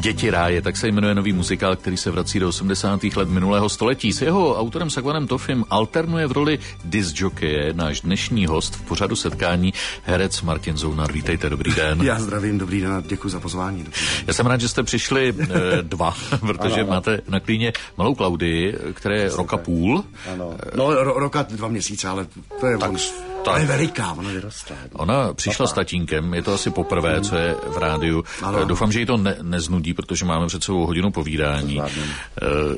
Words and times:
Děti 0.00 0.30
ráje, 0.30 0.62
tak 0.62 0.76
se 0.76 0.88
jmenuje 0.88 1.14
nový 1.14 1.32
muzikál, 1.32 1.76
který 1.76 1.96
se 1.96 2.10
vrací 2.10 2.40
do 2.40 2.48
80. 2.48 3.04
let 3.04 3.28
minulého 3.28 3.68
století. 3.68 4.12
S 4.12 4.22
jeho 4.22 4.58
autorem 4.60 4.90
Sagvanem 4.90 5.26
Tofim 5.26 5.64
alternuje 5.70 6.26
v 6.26 6.32
roli 6.32 6.58
disjokeje 6.84 7.72
náš 7.72 8.00
dnešní 8.00 8.46
host 8.46 8.74
v 8.76 8.82
pořadu 8.82 9.16
setkání 9.16 9.74
herec 10.04 10.42
Martin 10.42 10.76
Zounar. 10.76 11.12
Vítejte, 11.12 11.50
dobrý 11.50 11.74
den. 11.74 12.02
Já 12.02 12.20
zdravím, 12.20 12.58
dobrý 12.58 12.80
den 12.80 12.92
a 12.92 13.02
děkuji 13.06 13.28
za 13.28 13.40
pozvání. 13.40 13.84
Dobrý 13.84 14.00
den. 14.00 14.24
Já 14.26 14.32
jsem 14.32 14.46
rád, 14.46 14.60
že 14.60 14.68
jste 14.68 14.82
přišli 14.82 15.34
e, 15.38 15.82
dva, 15.82 16.14
protože 16.40 16.80
ano, 16.80 16.90
máte 16.90 17.20
na 17.28 17.40
klíně 17.40 17.72
malou 17.96 18.14
Klaudii, 18.14 18.74
které 18.92 19.18
je 19.18 19.30
roka 19.36 19.56
půl. 19.56 20.04
Ano. 20.32 20.54
No, 20.76 20.94
ro, 21.04 21.18
roka 21.18 21.42
dva 21.42 21.68
měsíce, 21.68 22.08
ale 22.08 22.26
to 22.60 22.66
je 22.66 22.78
tak, 22.78 22.90
on. 22.90 22.96
Tak. 23.44 23.54
To 23.54 23.60
je 23.60 23.66
veliká, 23.66 24.12
ona 24.12 24.30
vyrostla. 24.30 24.76
Ona 24.92 25.34
přišla 25.34 25.66
Papa. 25.66 25.72
s 25.72 25.74
tatínkem, 25.74 26.34
je 26.34 26.42
to 26.42 26.54
asi 26.54 26.70
poprvé, 26.70 27.20
co 27.20 27.36
je 27.36 27.54
v 27.66 27.78
rádiu. 27.78 28.24
Ano. 28.42 28.64
Doufám, 28.64 28.92
že 28.92 29.00
jí 29.00 29.06
to 29.06 29.16
ne, 29.16 29.36
neznudí, 29.42 29.94
protože 29.94 30.24
máme 30.24 30.46
před 30.46 30.62
sebou 30.62 30.86
hodinu 30.86 31.10
povídání. 31.10 31.80
Uh, 31.80 31.86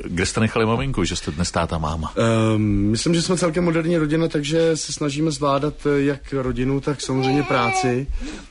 kde 0.03 0.25
jste 0.25 0.39
nechali 0.39 0.65
maminku, 0.65 1.03
že 1.03 1.15
jste 1.15 1.31
dnes 1.31 1.51
táta 1.51 1.77
máma? 1.77 2.13
Um, 2.55 2.61
myslím, 2.63 3.15
že 3.15 3.21
jsme 3.21 3.37
celkem 3.37 3.63
moderní 3.63 3.97
rodina, 3.97 4.27
takže 4.27 4.77
se 4.77 4.93
snažíme 4.93 5.31
zvládat 5.31 5.73
eh, 5.85 6.01
jak 6.01 6.33
rodinu, 6.33 6.81
tak 6.81 7.01
samozřejmě 7.01 7.43
práci. 7.43 8.07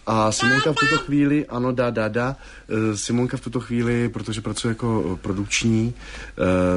A 0.07 0.33
Simonka 0.33 0.73
v 0.73 0.77
tuto 0.77 0.99
chvíli, 0.99 1.47
ano, 1.47 1.73
da, 1.73 1.91
da, 1.91 2.09
da. 2.09 2.37
Uh, 2.69 2.97
Simonka 2.97 3.37
v 3.37 3.41
tuto 3.41 3.61
chvíli, 3.61 4.09
protože 4.09 4.41
pracuje 4.41 4.71
jako 4.71 5.19
produkční 5.23 5.95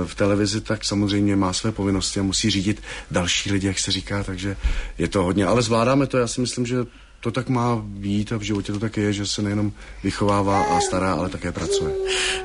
v 0.05 0.15
televizi, 0.15 0.61
tak 0.61 0.85
samozřejmě 0.85 1.35
má 1.35 1.53
své 1.53 1.71
povinnosti 1.71 2.19
a 2.19 2.23
musí 2.23 2.49
řídit 2.49 2.83
další 3.11 3.51
lidi, 3.51 3.67
jak 3.67 3.79
se 3.79 3.91
říká, 3.91 4.23
takže 4.23 4.55
je 4.97 5.07
to 5.07 5.22
hodně. 5.23 5.45
Ale 5.45 5.61
zvládáme 5.61 6.07
to, 6.07 6.17
já 6.17 6.27
si 6.27 6.41
myslím, 6.41 6.65
že 6.65 6.85
to 7.23 7.31
tak 7.31 7.49
má 7.49 7.75
být 7.75 8.31
a 8.31 8.37
v 8.37 8.41
životě 8.41 8.73
to 8.73 8.79
tak 8.79 8.97
je, 8.97 9.13
že 9.13 9.25
se 9.25 9.41
nejenom 9.41 9.71
vychovává 10.03 10.63
a 10.63 10.79
stará, 10.79 11.13
ale 11.13 11.29
také 11.29 11.51
pracuje. 11.51 11.93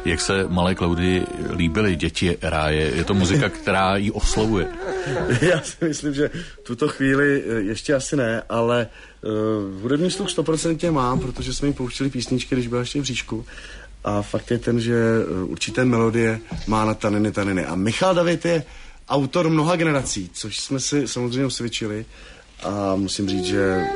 Jak 0.04 0.20
se 0.20 0.44
malé 0.48 0.74
Klaudy 0.74 1.26
líbily 1.50 1.96
děti 1.96 2.38
ráje? 2.42 2.92
Je 2.94 3.04
to 3.04 3.14
muzika, 3.14 3.48
která 3.48 3.96
ji 3.96 4.10
oslovuje? 4.10 4.68
Já 5.40 5.62
si 5.62 5.84
myslím, 5.84 6.14
že 6.14 6.30
tuto 6.62 6.88
chvíli 6.88 7.42
eh, 7.42 7.60
ještě 7.60 7.94
asi 7.94 8.16
ne, 8.16 8.42
ale 8.48 8.86
uh, 9.22 9.82
hudební 9.82 10.10
sluch 10.10 10.28
100% 10.28 10.92
mám, 10.92 11.20
protože 11.20 11.54
jsme 11.54 11.68
jim 11.68 11.74
pouštili 11.74 12.10
písničky, 12.10 12.54
když 12.54 12.66
byla 12.66 12.80
ještě 12.80 13.00
v 13.00 13.04
říšku. 13.04 13.46
A 14.04 14.22
fakt 14.22 14.50
je 14.50 14.58
ten, 14.58 14.80
že 14.80 14.94
uh, 14.94 15.50
určité 15.50 15.84
melodie 15.84 16.40
má 16.66 16.84
na 16.84 16.94
taniny, 16.94 17.32
taniny. 17.32 17.64
A 17.64 17.74
Michal 17.74 18.14
David 18.14 18.44
je 18.44 18.64
autor 19.08 19.50
mnoha 19.50 19.76
generací, 19.76 20.30
což 20.32 20.60
jsme 20.60 20.80
si 20.80 21.08
samozřejmě 21.08 21.46
osvědčili. 21.46 22.04
A 22.62 22.94
musím 22.96 23.28
říct, 23.28 23.44
že 23.44 23.86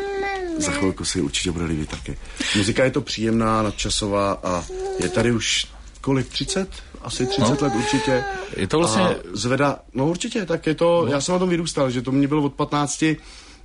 za 0.58 0.72
chvilku 0.72 1.04
si 1.04 1.20
určitě 1.20 1.52
bude 1.52 1.64
líbit 1.64 1.90
taky. 1.90 2.18
Muzika 2.56 2.84
je 2.84 2.90
to 2.90 3.00
příjemná, 3.00 3.62
nadčasová 3.62 4.32
a 4.32 4.64
je 5.02 5.08
tady 5.08 5.32
už 5.32 5.66
kolik, 6.00 6.28
30? 6.28 6.68
Asi 7.02 7.26
30 7.26 7.42
no. 7.42 7.56
let 7.60 7.72
určitě. 7.76 8.24
Je 8.56 8.66
to 8.66 8.78
vlastně... 8.78 9.02
A 9.02 9.14
zveda, 9.32 9.78
no 9.94 10.06
určitě, 10.06 10.46
tak 10.46 10.66
je 10.66 10.74
to, 10.74 11.02
no. 11.06 11.12
já 11.12 11.20
jsem 11.20 11.32
na 11.32 11.38
tom 11.38 11.48
vyrůstal, 11.48 11.90
že 11.90 12.02
to 12.02 12.12
mě 12.12 12.28
bylo 12.28 12.42
od 12.42 12.54
15 12.54 13.04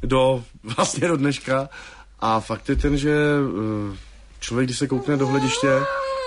do 0.03 0.43
vlastně 0.77 1.07
do 1.07 1.17
dneška 1.17 1.69
a 2.19 2.39
fakt 2.39 2.69
je 2.69 2.75
ten, 2.75 2.97
že 2.97 3.11
eh, 3.13 3.97
člověk, 4.39 4.67
když 4.67 4.77
se 4.77 4.87
koukne 4.87 5.17
do 5.17 5.27
hlediště, 5.27 5.67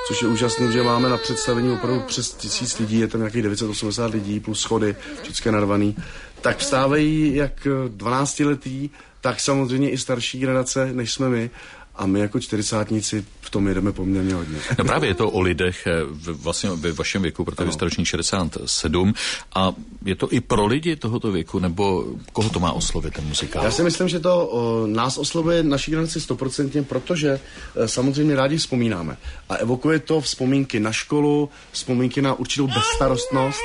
což 0.09 0.23
je 0.23 0.29
úžasné, 0.29 0.73
že 0.73 0.83
máme 0.83 1.09
na 1.09 1.17
představení 1.17 1.73
opravdu 1.73 2.01
přes 2.01 2.33
tisíc 2.33 2.79
lidí, 2.79 2.99
je 2.99 3.09
tam 3.09 3.21
nějakých 3.21 3.43
980 3.43 4.11
lidí 4.11 4.41
plus 4.41 4.61
schody, 4.61 4.97
všechno 5.33 5.53
narvaný, 5.53 5.97
tak 6.41 6.59
vstávají 6.59 7.35
jak 7.35 7.69
12 7.89 8.41
letý 8.41 8.91
tak 9.21 9.41
samozřejmě 9.41 9.91
i 9.91 9.99
starší 9.99 10.39
generace, 10.39 10.93
než 10.93 11.13
jsme 11.13 11.29
my. 11.29 11.51
A 11.95 12.07
my 12.07 12.21
jako 12.21 12.41
čtyřicátníci 12.41 13.25
v 13.41 13.51
tom 13.51 13.69
jedeme 13.69 13.93
poměrně 13.93 14.35
hodně. 14.35 14.59
No 14.79 14.85
právě 14.85 15.11
je 15.11 15.15
to 15.15 15.31
o 15.31 15.41
lidech 15.41 15.87
eh, 15.87 16.05
v, 16.05 16.43
vlastně 16.43 16.71
ve 16.71 16.93
vašem 16.93 17.23
věku, 17.23 17.45
protože 17.45 17.65
vy 17.65 17.73
jste 17.73 17.85
ročník 17.85 18.07
67. 18.07 19.15
A 19.55 19.73
je 20.05 20.15
to 20.15 20.33
i 20.33 20.41
pro 20.41 20.67
lidi 20.67 20.97
tohoto 20.97 21.33
věku, 21.33 21.59
nebo 21.59 22.05
koho 22.33 22.51
to 22.51 22.61
má 22.61 22.73
oslovit 22.73 23.15
ten 23.15 23.25
muzikál? 23.25 23.65
Já 23.65 23.71
si 23.71 23.83
myslím, 23.83 24.09
že 24.09 24.21
to 24.21 24.47
o, 24.47 24.87
nás 24.87 25.19
oslovuje 25.19 25.63
naší 25.63 25.91
generaci 25.91 26.21
stoprocentně, 26.21 26.83
protože 26.83 27.41
e, 27.77 27.89
samozřejmě 27.89 28.37
rádi 28.37 28.57
vzpomínáme. 28.57 29.17
A 29.49 29.55
evokuje 29.55 29.99
to 29.99 30.21
vzpomínky 30.21 30.81
na 30.81 30.93
školu, 30.93 31.51
vzpomínky 31.73 32.23
na 32.23 32.35
určitou 32.35 32.67
bezstarostnost 32.67 33.61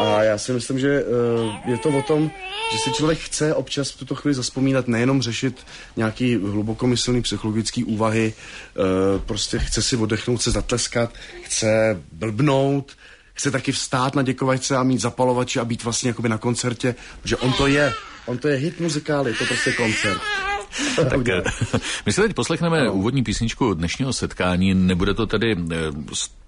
a 0.00 0.22
já 0.22 0.38
si 0.38 0.52
myslím, 0.52 0.78
že 0.78 1.04
uh, 1.04 1.70
je 1.70 1.78
to 1.78 1.88
o 1.88 2.02
tom, 2.02 2.30
že 2.72 2.78
si 2.78 2.92
člověk 2.92 3.18
chce 3.18 3.54
občas 3.54 3.90
v 3.90 3.98
tuto 3.98 4.14
chvíli 4.14 4.34
zaspomínat, 4.34 4.88
nejenom 4.88 5.22
řešit 5.22 5.66
nějaký 5.96 6.36
hlubokomyslný 6.36 7.22
psychologický 7.22 7.84
úvahy, 7.84 8.32
uh, 8.76 9.20
prostě 9.22 9.58
chce 9.58 9.82
si 9.82 9.96
oddechnout, 9.96 10.42
se 10.42 10.50
zatleskat, 10.50 11.14
chce 11.42 12.00
blbnout, 12.12 12.92
chce 13.34 13.50
taky 13.50 13.72
vstát 13.72 14.14
na 14.14 14.22
děkovačce 14.22 14.76
a 14.76 14.82
mít 14.82 15.00
zapalovače 15.00 15.60
a 15.60 15.64
být 15.64 15.84
vlastně 15.84 16.10
jakoby 16.10 16.28
na 16.28 16.38
koncertě, 16.38 16.94
protože 17.22 17.36
on 17.36 17.52
to 17.52 17.66
je. 17.66 17.92
On 18.26 18.38
to 18.38 18.48
je 18.48 18.56
hit 18.56 18.80
muzikály, 18.80 19.34
to 19.34 19.44
prostě 19.44 19.72
koncert. 19.72 20.51
tak 21.10 21.28
eh, 21.28 21.42
my 22.06 22.12
si 22.12 22.20
teď 22.20 22.34
poslechneme 22.34 22.84
no. 22.84 22.92
úvodní 22.92 23.22
písničku 23.22 23.74
dnešního 23.74 24.12
setkání. 24.12 24.74
Nebude 24.74 25.14
to 25.14 25.26
tedy 25.26 25.56
eh, 25.72 25.76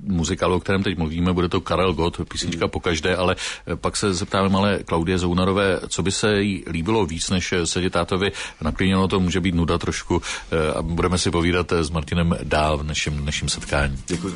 muzikálu, 0.01 0.55
o 0.55 0.61
kterém 0.61 0.83
teď 0.83 0.99
mluvíme, 0.99 1.33
bude 1.33 1.49
to 1.49 1.61
Karel 1.61 1.93
Gott, 1.93 2.21
písnička 2.29 2.65
mm. 2.67 2.71
po 2.71 2.81
každé, 2.81 3.17
ale 3.17 3.37
eh, 3.67 3.77
pak 3.77 3.97
se 3.97 4.15
zeptáme 4.15 4.49
malé 4.49 4.79
Klaudie 4.85 5.19
Zounarové, 5.19 5.81
co 5.89 6.03
by 6.03 6.13
se 6.13 6.43
jí 6.43 6.65
líbilo 6.71 7.07
víc, 7.07 7.31
než 7.31 7.55
sedět 7.65 7.93
tátovi 7.93 8.33
naklíněno, 8.61 9.09
to 9.09 9.21
může 9.21 9.41
být 9.41 9.55
nuda 9.55 9.79
trošku 9.79 10.23
a 10.77 10.83
budeme 10.83 11.19
si 11.19 11.31
povídat 11.31 11.73
s 11.73 11.91
Martinem 11.91 12.37
dál 12.43 12.79
v 12.79 12.83
našem 12.83 13.17
dnešním 13.17 13.49
setkání. 13.49 13.99
Děkuji. 14.07 14.35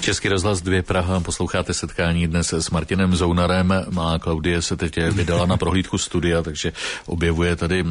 Český 0.00 0.28
rozhlas 0.28 0.62
2 0.62 0.82
Praha, 0.82 1.20
posloucháte 1.20 1.74
setkání 1.74 2.26
dnes 2.26 2.52
s 2.52 2.70
Martinem 2.70 3.16
Zounarem. 3.16 3.74
Má 3.90 4.18
Klaudie 4.18 4.62
se 4.62 4.76
teď 4.76 4.98
vydala 5.10 5.46
na 5.46 5.56
prohlídku 5.56 5.98
studia, 5.98 6.42
takže 6.42 6.72
objevuje 7.06 7.56
tady 7.56 7.84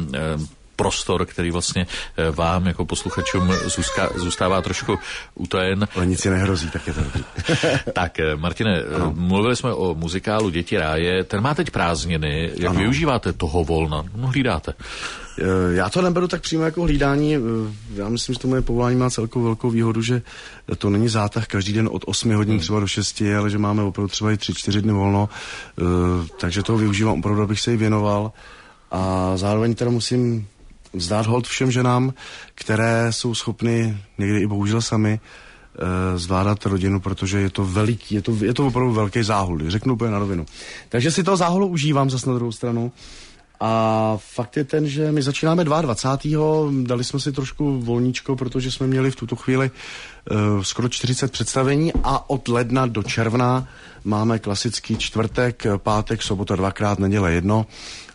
prostor, 0.78 1.26
který 1.26 1.50
vlastně 1.50 1.86
eh, 1.86 2.30
vám 2.30 2.66
jako 2.66 2.86
posluchačům 2.86 3.52
zůská, 3.64 4.08
zůstává 4.14 4.62
trošku 4.62 4.98
utajen. 5.34 5.88
Ale 5.94 6.06
nic 6.06 6.20
si 6.20 6.30
nehrozí, 6.30 6.70
tak 6.70 6.86
je 6.86 6.94
to 6.94 7.00
dobrý. 7.00 7.24
tak, 7.92 8.20
eh, 8.20 8.36
Martine, 8.36 8.78
eh, 8.78 8.94
ano. 8.94 9.12
mluvili 9.16 9.56
jsme 9.56 9.72
o 9.74 9.94
muzikálu 9.94 10.50
Děti 10.50 10.78
ráje, 10.78 11.24
ten 11.24 11.40
má 11.40 11.54
teď 11.54 11.70
prázdniny, 11.70 12.50
jak 12.54 12.70
ano. 12.70 12.80
využíváte 12.80 13.32
toho 13.32 13.64
volna? 13.64 14.04
No, 14.16 14.26
hlídáte. 14.26 14.74
Já 15.70 15.90
to 15.90 16.02
neberu 16.02 16.28
tak 16.28 16.42
přímo 16.42 16.64
jako 16.64 16.82
hlídání. 16.82 17.36
Já 17.94 18.08
myslím, 18.08 18.34
že 18.34 18.38
to 18.38 18.48
moje 18.48 18.62
povolání 18.62 18.96
má 18.96 19.10
celkou 19.10 19.42
velkou 19.42 19.70
výhodu, 19.70 20.02
že 20.02 20.22
to 20.78 20.90
není 20.90 21.08
zátah 21.08 21.46
každý 21.46 21.72
den 21.72 21.88
od 21.92 22.02
8 22.06 22.34
hodin 22.34 22.52
hmm. 22.52 22.60
třeba 22.60 22.80
do 22.80 22.86
6, 22.86 23.22
ale 23.38 23.50
že 23.50 23.58
máme 23.58 23.82
opravdu 23.82 24.08
třeba 24.08 24.32
i 24.32 24.34
3-4 24.34 24.80
dny 24.80 24.92
volno. 24.92 25.28
Takže 26.40 26.62
toho 26.62 26.78
využívám 26.78 27.18
opravdu, 27.18 27.42
abych 27.42 27.60
se 27.60 27.70
jí 27.70 27.76
věnoval. 27.76 28.32
A 28.90 29.32
zároveň 29.36 29.74
teda 29.74 29.90
musím 29.90 30.48
vzdát 30.92 31.26
hold 31.26 31.46
všem 31.46 31.70
ženám, 31.70 32.14
které 32.54 33.12
jsou 33.12 33.34
schopny 33.34 33.98
někdy 34.18 34.40
i 34.40 34.46
bohužel 34.46 34.82
sami 34.82 35.20
e, 35.20 36.18
zvládat 36.18 36.66
rodinu, 36.66 37.00
protože 37.00 37.40
je 37.40 37.50
to 37.50 37.64
veliký, 37.64 38.14
je 38.14 38.22
to, 38.22 38.36
je 38.40 38.54
to 38.54 38.66
opravdu 38.66 38.92
velký 38.92 39.22
záhul, 39.22 39.70
řeknu 39.70 39.94
úplně 39.94 40.10
na 40.10 40.18
rovinu. 40.18 40.46
Takže 40.88 41.10
si 41.10 41.24
toho 41.24 41.36
záhulu 41.36 41.66
užívám 41.66 42.10
zase 42.10 42.28
na 42.28 42.34
druhou 42.34 42.52
stranu. 42.52 42.92
A 43.60 44.14
fakt 44.16 44.56
je 44.56 44.64
ten, 44.64 44.88
že 44.88 45.12
my 45.12 45.22
začínáme 45.22 45.64
22. 45.64 46.70
Dali 46.82 47.04
jsme 47.04 47.20
si 47.20 47.32
trošku 47.32 47.80
volníčko, 47.80 48.36
protože 48.36 48.70
jsme 48.70 48.86
měli 48.86 49.10
v 49.10 49.16
tuto 49.16 49.36
chvíli 49.36 49.70
uh, 50.30 50.62
skoro 50.62 50.88
40 50.88 51.32
představení 51.32 51.92
a 52.04 52.30
od 52.30 52.48
ledna 52.48 52.86
do 52.86 53.02
června 53.02 53.68
máme 54.04 54.38
klasický 54.38 54.96
čtvrtek, 54.96 55.66
pátek, 55.76 56.22
sobota 56.22 56.56
dvakrát, 56.56 56.98
neděle 56.98 57.32
jedno. 57.32 57.66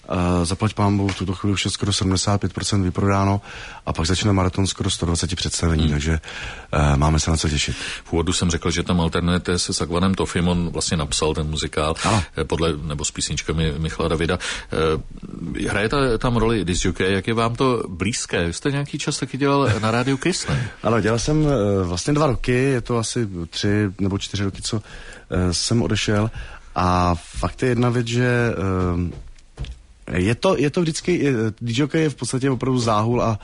Uh, 0.03 0.44
zaplať 0.44 0.75
pámbu, 0.75 1.08
v 1.08 1.16
tuto 1.16 1.31
chvíli 1.31 1.56
už 1.56 1.66
je 1.66 1.72
skoro 1.72 1.91
75% 1.91 2.84
vyprodáno 2.84 3.40
a 3.86 3.94
pak 3.94 4.03
začne 4.03 4.36
maraton 4.36 4.68
skoro 4.68 4.91
120 4.91 5.36
představení, 5.36 5.84
hmm. 5.84 5.91
takže 5.91 6.19
uh, 6.19 6.97
máme 7.00 7.19
se 7.19 7.31
na 7.31 7.38
co 7.38 7.50
těšit. 7.50 7.75
V 8.03 8.13
úvodu 8.13 8.34
jsem 8.34 8.50
řekl, 8.50 8.72
že 8.72 8.84
tam 8.84 9.01
alternujete 9.01 9.60
se 9.60 9.74
Sagvanem 9.74 10.13
Tofimon 10.13 10.69
vlastně 10.69 10.98
napsal 10.98 11.33
ten 11.33 11.48
muzikál 11.48 11.95
ano. 12.04 12.24
Eh, 12.38 12.44
podle, 12.44 12.78
nebo 12.83 13.06
s 13.06 13.12
písničkami 13.12 13.74
Michala 13.78 14.10
Davida. 14.10 14.39
Uh, 14.39 15.68
hraje 15.68 15.89
ta, 15.89 16.18
tam 16.18 16.36
roli 16.36 16.66
disjockey, 16.66 17.13
jak 17.13 17.28
je 17.28 17.33
vám 17.33 17.56
to 17.56 17.83
blízké? 17.88 18.48
Vy 18.48 18.54
jste 18.54 18.72
nějaký 18.72 19.00
čas 19.00 19.19
taky 19.19 19.38
dělal 19.38 19.69
na 19.80 19.92
rádiu 19.92 20.18
Kiss, 20.18 20.48
ne? 20.48 20.69
Ano, 20.83 21.01
dělal 21.01 21.19
jsem 21.19 21.45
uh, 21.45 21.51
vlastně 21.83 22.13
dva 22.13 22.28
roky, 22.28 22.51
je 22.51 22.81
to 22.81 22.98
asi 22.98 23.28
tři 23.50 23.92
nebo 24.00 24.18
čtyři 24.18 24.44
roky, 24.44 24.62
co 24.62 24.78
uh, 24.78 24.81
jsem 25.51 25.81
odešel 25.81 26.31
a 26.75 27.16
fakt 27.16 27.63
je 27.63 27.69
jedna 27.69 27.89
věc, 27.89 28.07
že 28.07 28.56
uh, 28.94 29.10
je 30.13 30.36
to, 30.36 30.57
je 30.57 30.69
to 30.69 30.81
vždycky, 30.81 31.33
DJ 31.62 31.83
je 31.94 32.10
v 32.10 32.15
podstatě 32.15 32.50
opravdu 32.50 32.80
záhul 32.80 33.21
a 33.21 33.39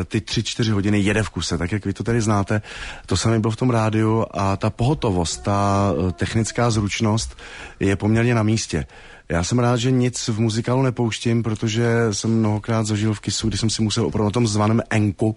e, 0.00 0.04
ty 0.04 0.20
tři, 0.20 0.42
čtyři 0.42 0.70
hodiny 0.70 1.00
jede 1.00 1.22
v 1.22 1.30
kuse, 1.30 1.58
tak 1.58 1.72
jak 1.72 1.84
vy 1.84 1.92
to 1.92 2.04
tady 2.04 2.20
znáte. 2.20 2.62
To 3.06 3.16
samé 3.16 3.40
bylo 3.40 3.50
v 3.50 3.56
tom 3.56 3.70
rádiu 3.70 4.24
a 4.30 4.56
ta 4.56 4.70
pohotovost, 4.70 5.42
ta 5.42 5.92
e, 6.08 6.12
technická 6.12 6.70
zručnost 6.70 7.36
je 7.80 7.96
poměrně 7.96 8.34
na 8.34 8.42
místě. 8.42 8.86
Já 9.30 9.44
jsem 9.44 9.58
rád, 9.58 9.76
že 9.76 9.90
nic 9.90 10.28
v 10.28 10.40
muzikálu 10.40 10.82
nepouštím, 10.82 11.42
protože 11.42 12.08
jsem 12.12 12.38
mnohokrát 12.38 12.86
zažil 12.86 13.14
v 13.14 13.20
kisu, 13.20 13.48
kdy 13.48 13.58
jsem 13.58 13.70
si 13.70 13.82
musel 13.82 14.06
opravdu 14.06 14.24
na 14.24 14.30
tom 14.30 14.46
zvaném 14.46 14.82
enku 14.90 15.36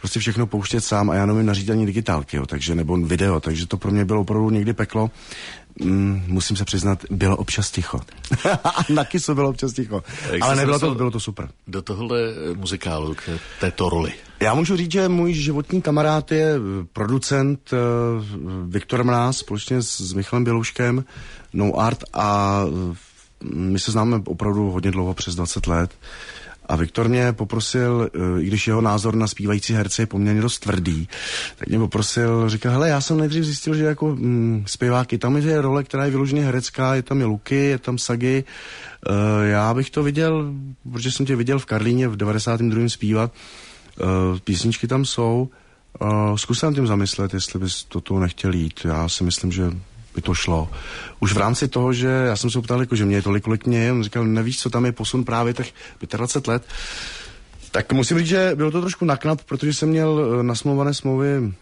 prostě 0.00 0.20
všechno 0.20 0.46
pouštět 0.46 0.80
sám 0.80 1.10
a 1.10 1.14
já 1.14 1.26
nevím 1.26 1.46
nařídit 1.46 1.72
ani 1.72 1.86
digitálky, 1.86 2.36
jo, 2.36 2.46
takže, 2.46 2.74
nebo 2.74 2.96
video, 2.96 3.40
takže 3.40 3.66
to 3.66 3.76
pro 3.76 3.90
mě 3.90 4.04
bylo 4.04 4.20
opravdu 4.20 4.50
někdy 4.50 4.72
peklo. 4.72 5.10
Mm, 5.80 6.22
musím 6.26 6.56
se 6.56 6.64
přiznat, 6.64 7.04
bylo 7.10 7.36
občas 7.36 7.70
ticho. 7.70 8.00
na 8.88 9.04
kisu 9.04 9.34
bylo 9.34 9.48
občas 9.48 9.72
ticho. 9.72 10.02
Ale 10.40 10.56
nebylo 10.56 10.78
to, 10.78 10.94
bylo 10.94 11.10
to 11.10 11.20
super. 11.20 11.48
Do 11.66 11.82
tohle 11.82 12.20
muzikálu, 12.54 13.14
k 13.14 13.40
této 13.60 13.88
roli. 13.88 14.12
Já 14.40 14.54
můžu 14.54 14.76
říct, 14.76 14.92
že 14.92 15.08
můj 15.08 15.32
životní 15.32 15.82
kamarád 15.82 16.32
je 16.32 16.54
producent 16.92 17.70
uh, 17.72 17.78
Viktor 18.68 19.04
Mráz 19.04 19.36
společně 19.36 19.82
s, 19.82 20.00
s 20.00 20.12
Michalem 20.12 20.44
Bělouškem, 20.44 21.04
No 21.52 21.80
Art 21.80 22.04
a 22.12 22.64
uh, 22.64 22.96
my 23.44 23.78
se 23.78 23.92
známe 23.92 24.20
opravdu 24.26 24.70
hodně 24.70 24.90
dlouho, 24.90 25.14
přes 25.14 25.34
20 25.34 25.66
let. 25.66 25.90
A 26.70 26.76
Viktor 26.76 27.08
mě 27.08 27.32
poprosil, 27.32 28.10
eh, 28.14 28.42
i 28.42 28.46
když 28.46 28.66
jeho 28.66 28.80
názor 28.80 29.14
na 29.14 29.26
zpívající 29.26 29.74
herce 29.74 30.02
je 30.02 30.06
poměrně 30.06 30.42
dost 30.42 30.58
tvrdý, 30.58 31.08
tak 31.56 31.68
mě 31.68 31.78
poprosil, 31.78 32.48
říkal, 32.48 32.72
hele, 32.72 32.88
já 32.88 33.00
jsem 33.00 33.18
nejdřív 33.18 33.44
zjistil, 33.44 33.74
že 33.74 33.84
jako 33.84 34.08
mm, 34.08 34.64
zpěváky, 34.66 35.18
tam 35.18 35.36
je 35.36 35.60
role, 35.60 35.84
která 35.84 36.04
je 36.04 36.10
vyloženě 36.10 36.44
herecká, 36.44 36.94
je 36.94 37.02
tam 37.02 37.20
je 37.20 37.26
Luky, 37.26 37.54
je 37.54 37.78
tam 37.78 37.98
Sagy, 37.98 38.44
uh, 39.08 39.14
já 39.44 39.74
bych 39.74 39.90
to 39.90 40.02
viděl, 40.02 40.52
protože 40.92 41.12
jsem 41.12 41.26
tě 41.26 41.36
viděl 41.36 41.58
v 41.58 41.66
Karlíně 41.66 42.08
v 42.08 42.16
92. 42.16 42.88
zpívat, 42.88 43.32
uh, 44.00 44.38
písničky 44.38 44.86
tam 44.86 45.04
jsou, 45.04 45.48
uh, 46.00 46.36
zkus 46.36 46.64
tím 46.74 46.86
zamyslet, 46.86 47.34
jestli 47.34 47.58
bys 47.58 47.86
do 47.94 48.00
toho 48.00 48.20
nechtěl 48.20 48.54
jít. 48.54 48.80
Já 48.84 49.08
si 49.08 49.24
myslím, 49.24 49.52
že 49.52 49.72
by 50.14 50.22
to 50.22 50.34
šlo. 50.34 50.70
Už 51.20 51.32
v 51.32 51.38
rámci 51.38 51.68
toho, 51.68 51.92
že 51.92 52.06
já 52.06 52.36
jsem 52.36 52.50
se 52.50 52.60
ptal, 52.60 52.80
jako, 52.80 52.96
že 52.96 53.04
mě 53.04 53.16
je 53.16 53.22
tolik, 53.22 53.44
kolik 53.44 53.66
mě 53.66 53.78
je, 53.78 53.92
on 53.92 54.02
říkal, 54.02 54.24
nevíš, 54.24 54.58
co 54.58 54.70
tam 54.70 54.84
je 54.84 54.92
posun 54.92 55.24
právě 55.24 55.54
těch 55.54 55.72
25 56.16 56.46
let. 56.48 56.62
Tak 57.70 57.92
musím 57.92 58.18
říct, 58.18 58.28
že 58.28 58.52
bylo 58.54 58.70
to 58.70 58.80
trošku 58.80 59.04
naknap, 59.04 59.40
protože 59.42 59.74
jsem 59.74 59.88
měl 59.88 60.38
eh, 60.40 60.42
nasmluvané 60.42 60.94
smlouvy 60.94 61.52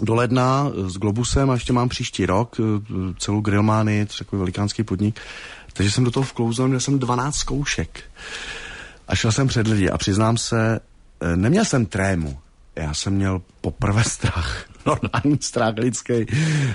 do 0.00 0.14
ledna 0.14 0.66
eh, 0.70 0.90
s 0.90 0.96
Globusem 0.96 1.50
a 1.50 1.54
ještě 1.54 1.72
mám 1.72 1.88
příští 1.88 2.26
rok 2.26 2.56
eh, 2.60 2.64
celou 3.18 3.40
Grillmány, 3.40 4.06
takový 4.18 4.38
velikánský 4.38 4.82
podnik. 4.82 5.20
Takže 5.72 5.90
jsem 5.90 6.04
do 6.04 6.10
toho 6.10 6.24
vklouzl, 6.24 6.68
měl 6.68 6.80
jsem 6.80 6.98
12 6.98 7.36
zkoušek. 7.36 8.00
A 9.08 9.14
šel 9.14 9.32
jsem 9.32 9.48
před 9.48 9.66
lidi 9.68 9.90
a 9.90 9.98
přiznám 9.98 10.36
se, 10.36 10.80
neměl 11.34 11.64
jsem 11.64 11.86
trému, 11.86 12.38
já 12.76 12.94
jsem 12.94 13.12
měl 13.12 13.42
poprvé 13.60 14.04
strach, 14.06 14.67
normální 14.88 15.38
strach 15.40 15.74
lidský. 15.76 16.26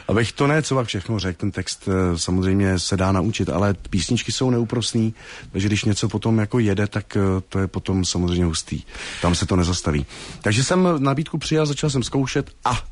Abych 0.08 0.32
to 0.32 0.48
ne 0.48 0.62
co 0.62 0.84
všechno 0.84 1.20
řekl, 1.20 1.40
ten 1.40 1.52
text 1.52 1.88
eh, 1.88 2.18
samozřejmě 2.18 2.80
se 2.80 2.98
dá 2.98 3.12
naučit, 3.12 3.50
ale 3.50 3.74
písničky 3.90 4.32
jsou 4.32 4.50
neúprosný, 4.50 5.14
takže 5.52 5.68
když 5.68 5.84
něco 5.84 6.10
potom 6.10 6.38
jako 6.38 6.60
jede, 6.60 6.88
tak 6.88 7.18
eh, 7.18 7.42
to 7.50 7.60
je 7.60 7.68
potom 7.68 8.06
samozřejmě 8.06 8.46
hustý. 8.46 8.82
Tam 9.22 9.36
se 9.36 9.46
to 9.46 9.56
nezastaví. 9.56 10.06
Takže 10.42 10.64
jsem 10.64 10.88
nabídku 10.98 11.38
přijal, 11.38 11.66
začal 11.66 11.90
jsem 11.90 12.04
zkoušet 12.04 12.52
a 12.66 12.84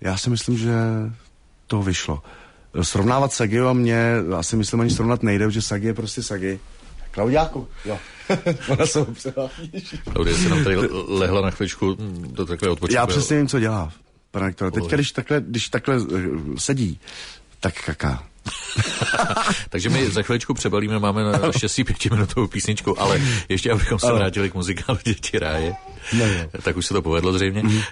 já 0.00 0.16
si 0.16 0.30
myslím, 0.30 0.58
že 0.58 0.74
to 1.66 1.82
vyšlo. 1.82 2.22
Srovnávat 2.82 3.32
Sagi 3.32 3.60
a 3.60 3.72
mě 3.72 4.14
asi 4.36 4.56
myslím 4.56 4.80
ani 4.80 4.90
srovnat 4.90 5.22
nejde, 5.22 5.50
že 5.50 5.62
Sagi 5.62 5.86
je 5.86 5.94
prostě 5.94 6.22
Sagi. 6.22 6.60
Klaudiáku, 7.10 7.68
jo. 7.84 7.98
Ona 8.68 8.86
se 8.86 9.06
Klaudia 10.12 10.36
se 10.36 10.48
nám 10.48 10.64
tady 10.64 10.76
lehla 11.08 11.40
na 11.40 11.50
chvíličku 11.50 11.96
do 12.32 12.46
takové 12.46 12.70
odpočinku. 12.70 13.00
Já 13.00 13.06
přesně 13.06 13.36
vím, 13.36 13.48
co 13.48 13.60
dělá, 13.60 13.92
pane 14.38 14.70
Teďka, 14.70 14.96
když 14.96 15.12
takhle, 15.12 15.40
když 15.46 15.68
takhle 15.68 15.96
uh, 15.96 16.56
sedí, 16.56 17.00
tak 17.60 17.84
kaká. 17.84 18.22
Takže 19.68 19.88
my 19.88 20.10
za 20.10 20.22
chviličku 20.22 20.54
přebalíme, 20.54 20.98
máme 20.98 21.24
na 21.24 21.52
štěstí 21.52 21.84
pětiminutovou 21.84 22.46
písničku, 22.46 23.00
ale 23.00 23.20
ještě 23.48 23.72
abychom 23.72 23.98
se 23.98 24.12
vrátili 24.12 24.50
k 24.50 24.54
muzikálu 24.54 24.98
Děti 25.04 25.38
ráje. 25.38 25.74
No, 26.12 26.26
no. 26.26 26.60
Tak 26.62 26.76
už 26.76 26.86
se 26.86 26.94
to 26.94 27.02
povedlo 27.02 27.32
zřejmě. 27.32 27.62
Mm-hmm. 27.62 27.82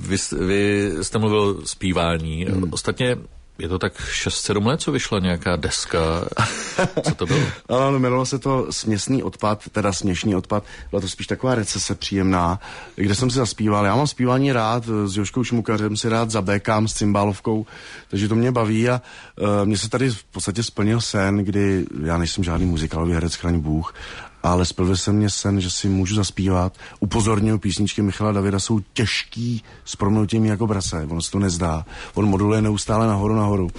Vy, 0.00 0.16
vy 0.46 0.90
jste 1.02 1.18
mluvil 1.18 1.40
o 1.40 1.66
zpívání. 1.66 2.44
Mm. 2.44 2.72
Ostatně 2.72 3.16
je 3.60 3.68
to 3.68 3.78
tak 3.78 3.92
6-7 4.00 4.66
let, 4.66 4.80
co 4.80 4.92
vyšla 4.92 5.18
nějaká 5.18 5.56
deska. 5.56 5.98
Co 7.02 7.14
to 7.14 7.26
bylo? 7.26 7.40
ano, 7.68 7.96
jmenovalo 7.96 8.26
se 8.26 8.38
to 8.38 8.66
Směsný 8.70 9.22
odpad, 9.22 9.68
teda 9.72 9.92
Směšný 9.92 10.36
odpad. 10.36 10.64
Byla 10.90 11.00
to 11.00 11.08
spíš 11.08 11.26
taková 11.26 11.54
recese 11.54 11.94
příjemná, 11.94 12.60
kde 12.96 13.14
jsem 13.14 13.30
si 13.30 13.36
zaspíval. 13.36 13.84
Já 13.84 13.96
mám 13.96 14.06
zpívání 14.06 14.52
rád, 14.52 14.84
s 15.06 15.16
Joškou 15.16 15.44
Šmukařem 15.44 15.96
si 15.96 16.08
rád 16.08 16.30
zabékám 16.30 16.88
s 16.88 16.94
cymbálovkou, 16.94 17.66
takže 18.08 18.28
to 18.28 18.34
mě 18.34 18.52
baví 18.52 18.88
a 18.88 19.02
uh, 19.40 19.48
mně 19.64 19.78
se 19.78 19.88
tady 19.88 20.10
v 20.10 20.24
podstatě 20.24 20.62
splnil 20.62 21.00
sen, 21.00 21.36
kdy 21.36 21.86
já 22.04 22.18
nejsem 22.18 22.44
žádný 22.44 22.66
muzikálový 22.66 23.12
herec, 23.12 23.34
chraň 23.34 23.60
Bůh, 23.60 23.94
ale 24.42 24.64
splnil 24.64 24.96
se 24.96 25.12
mě 25.12 25.30
sen, 25.30 25.60
že 25.60 25.70
si 25.70 25.88
můžu 25.88 26.14
zaspívat. 26.14 26.78
Upozorňuji, 27.00 27.58
písničky 27.58 28.02
Michala 28.02 28.32
Davida 28.32 28.60
jsou 28.60 28.80
těžký 28.92 29.62
s 29.84 29.96
promnutím 29.96 30.44
jako 30.44 30.66
brase, 30.66 31.06
ono 31.10 31.22
se 31.22 31.30
to 31.30 31.38
nezdá. 31.38 31.86
On 32.14 32.26
moduluje 32.28 32.62
neustále 32.62 33.06
nahoru, 33.06 33.34
nahoru. 33.34 33.70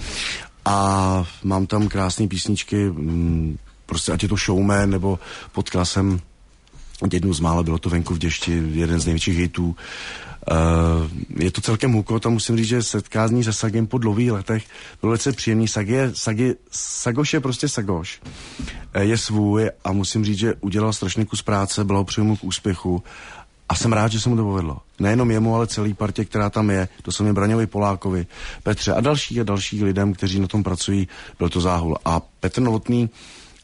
A 0.64 1.24
mám 1.44 1.66
tam 1.66 1.88
krásné 1.88 2.28
písničky, 2.28 2.90
mm, 2.90 3.58
prostě 3.86 4.12
ať 4.12 4.22
je 4.22 4.28
to 4.28 4.36
showman, 4.36 4.90
nebo 4.90 5.18
pod 5.52 5.70
klasem 5.70 6.20
jednu 7.12 7.34
z 7.34 7.40
mála, 7.40 7.62
bylo 7.62 7.78
to 7.78 7.90
venku 7.90 8.14
v 8.14 8.18
děšti, 8.18 8.62
jeden 8.72 9.00
z 9.00 9.06
největších 9.06 9.38
hitů. 9.38 9.66
Uh, 9.66 9.74
je 11.38 11.50
to 11.50 11.60
celkem 11.60 11.92
hukot 11.92 12.26
a 12.26 12.28
musím 12.28 12.56
říct, 12.56 12.66
že 12.66 12.82
setkání 12.82 13.44
se 13.44 13.52
Sagem 13.52 13.86
po 13.86 13.98
dlouhých 13.98 14.32
letech 14.32 14.64
bylo 15.00 15.10
velice 15.10 15.32
příjemný. 15.32 15.68
Sag 15.68 15.88
je, 15.88 16.10
Sagi, 16.14 16.54
Sagoš 16.70 17.32
je 17.32 17.40
prostě 17.40 17.68
Sagoš. 17.68 18.20
Uh, 18.96 19.02
je 19.02 19.18
svůj 19.18 19.70
a 19.84 19.92
musím 19.92 20.24
říct, 20.24 20.38
že 20.38 20.54
udělal 20.60 20.92
strašný 20.92 21.26
kus 21.26 21.42
práce, 21.42 21.84
bylo 21.84 22.06
mu 22.18 22.36
k 22.36 22.44
úspěchu 22.44 23.02
a 23.68 23.74
jsem 23.74 23.92
rád, 23.92 24.12
že 24.12 24.20
se 24.20 24.28
mu 24.28 24.36
to 24.36 24.44
povedlo. 24.44 24.78
Nejenom 25.00 25.30
jemu, 25.30 25.54
ale 25.54 25.66
celý 25.66 25.94
partě, 25.94 26.24
která 26.24 26.50
tam 26.50 26.70
je. 26.70 26.88
To 27.02 27.12
jsou 27.12 27.24
mě 27.24 27.32
Braňovi 27.32 27.66
Polákovi, 27.66 28.26
Petře 28.62 28.92
a 28.92 29.00
další 29.00 29.40
a 29.40 29.44
další 29.44 29.84
lidem, 29.84 30.12
kteří 30.12 30.40
na 30.40 30.46
tom 30.46 30.62
pracují. 30.62 31.08
Byl 31.38 31.48
to 31.48 31.60
záhul. 31.60 31.98
A 32.04 32.20
Petr 32.40 32.62
Novotný, 32.62 33.10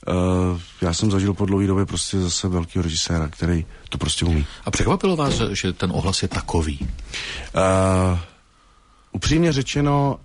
Uh, 0.09 0.61
já 0.83 0.95
jsem 0.95 1.11
zažil 1.11 1.35
po 1.35 1.47
dlouhé 1.47 1.67
době 1.67 1.87
prostě 1.87 2.21
zase 2.21 2.49
velkého 2.49 2.83
režiséra, 2.83 3.29
který 3.29 3.67
to 3.89 3.99
prostě 3.99 4.25
umí. 4.25 4.47
A 4.65 4.71
překvapilo 4.71 5.17
vás, 5.17 5.35
že 5.53 5.73
ten 5.73 5.91
ohlas 5.95 6.23
je 6.23 6.29
takový? 6.29 6.79
Uh, 6.81 8.19
upřímně 9.13 9.53
řečeno, 9.53 10.19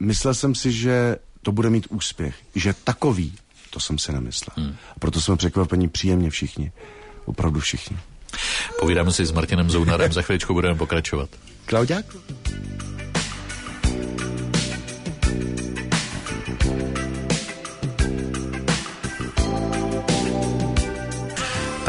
myslel 0.00 0.34
jsem 0.34 0.54
si, 0.54 0.72
že 0.72 1.16
to 1.42 1.52
bude 1.52 1.70
mít 1.70 1.86
úspěch. 1.90 2.34
Že 2.54 2.74
takový, 2.84 3.32
to 3.70 3.80
jsem 3.80 3.98
si 3.98 4.12
nemyslel. 4.12 4.54
Hmm. 4.56 4.76
Proto 4.98 5.20
jsme 5.20 5.36
překvapení 5.36 5.88
příjemně 5.88 6.30
všichni. 6.30 6.72
Opravdu 7.24 7.60
všichni. 7.60 7.96
Povídáme 8.80 9.12
si 9.12 9.26
s 9.26 9.32
Martinem 9.32 9.70
Zounarem, 9.70 10.12
za 10.12 10.22
chviličku 10.22 10.54
budeme 10.54 10.78
pokračovat. 10.78 11.30
Klaudiák? 11.66 12.04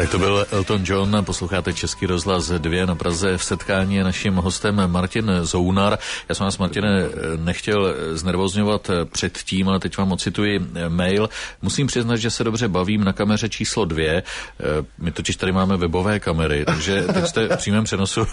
Tak 0.04 0.10
to 0.10 0.18
byl 0.18 0.46
Elton 0.50 0.82
John, 0.84 1.16
posloucháte 1.20 1.72
Český 1.72 2.06
rozhlas 2.06 2.48
2 2.48 2.86
na 2.86 2.94
Praze. 2.94 3.38
V 3.38 3.44
setkání 3.44 3.94
je 3.94 4.04
naším 4.04 4.34
hostem 4.34 4.82
Martin 4.86 5.30
Zounar. 5.42 5.98
Já 6.28 6.34
jsem 6.34 6.44
vás, 6.44 6.58
Martine, 6.58 7.08
nechtěl 7.36 7.94
znervozňovat 8.12 8.90
předtím, 9.12 9.68
ale 9.68 9.80
teď 9.80 9.98
vám 9.98 10.12
ocituji 10.12 10.60
mail. 10.88 11.28
Musím 11.62 11.86
přiznat, 11.86 12.16
že 12.16 12.30
se 12.30 12.44
dobře 12.44 12.68
bavím 12.68 13.04
na 13.04 13.12
kameře 13.12 13.48
číslo 13.48 13.84
dvě. 13.84 14.22
My 14.98 15.12
totiž 15.12 15.36
tady 15.36 15.52
máme 15.52 15.76
webové 15.76 16.20
kamery, 16.20 16.64
takže 16.64 17.02
teď 17.02 17.26
jste 17.26 17.48
v 17.48 17.56
přímém 17.56 17.84
přenosu 17.84 18.26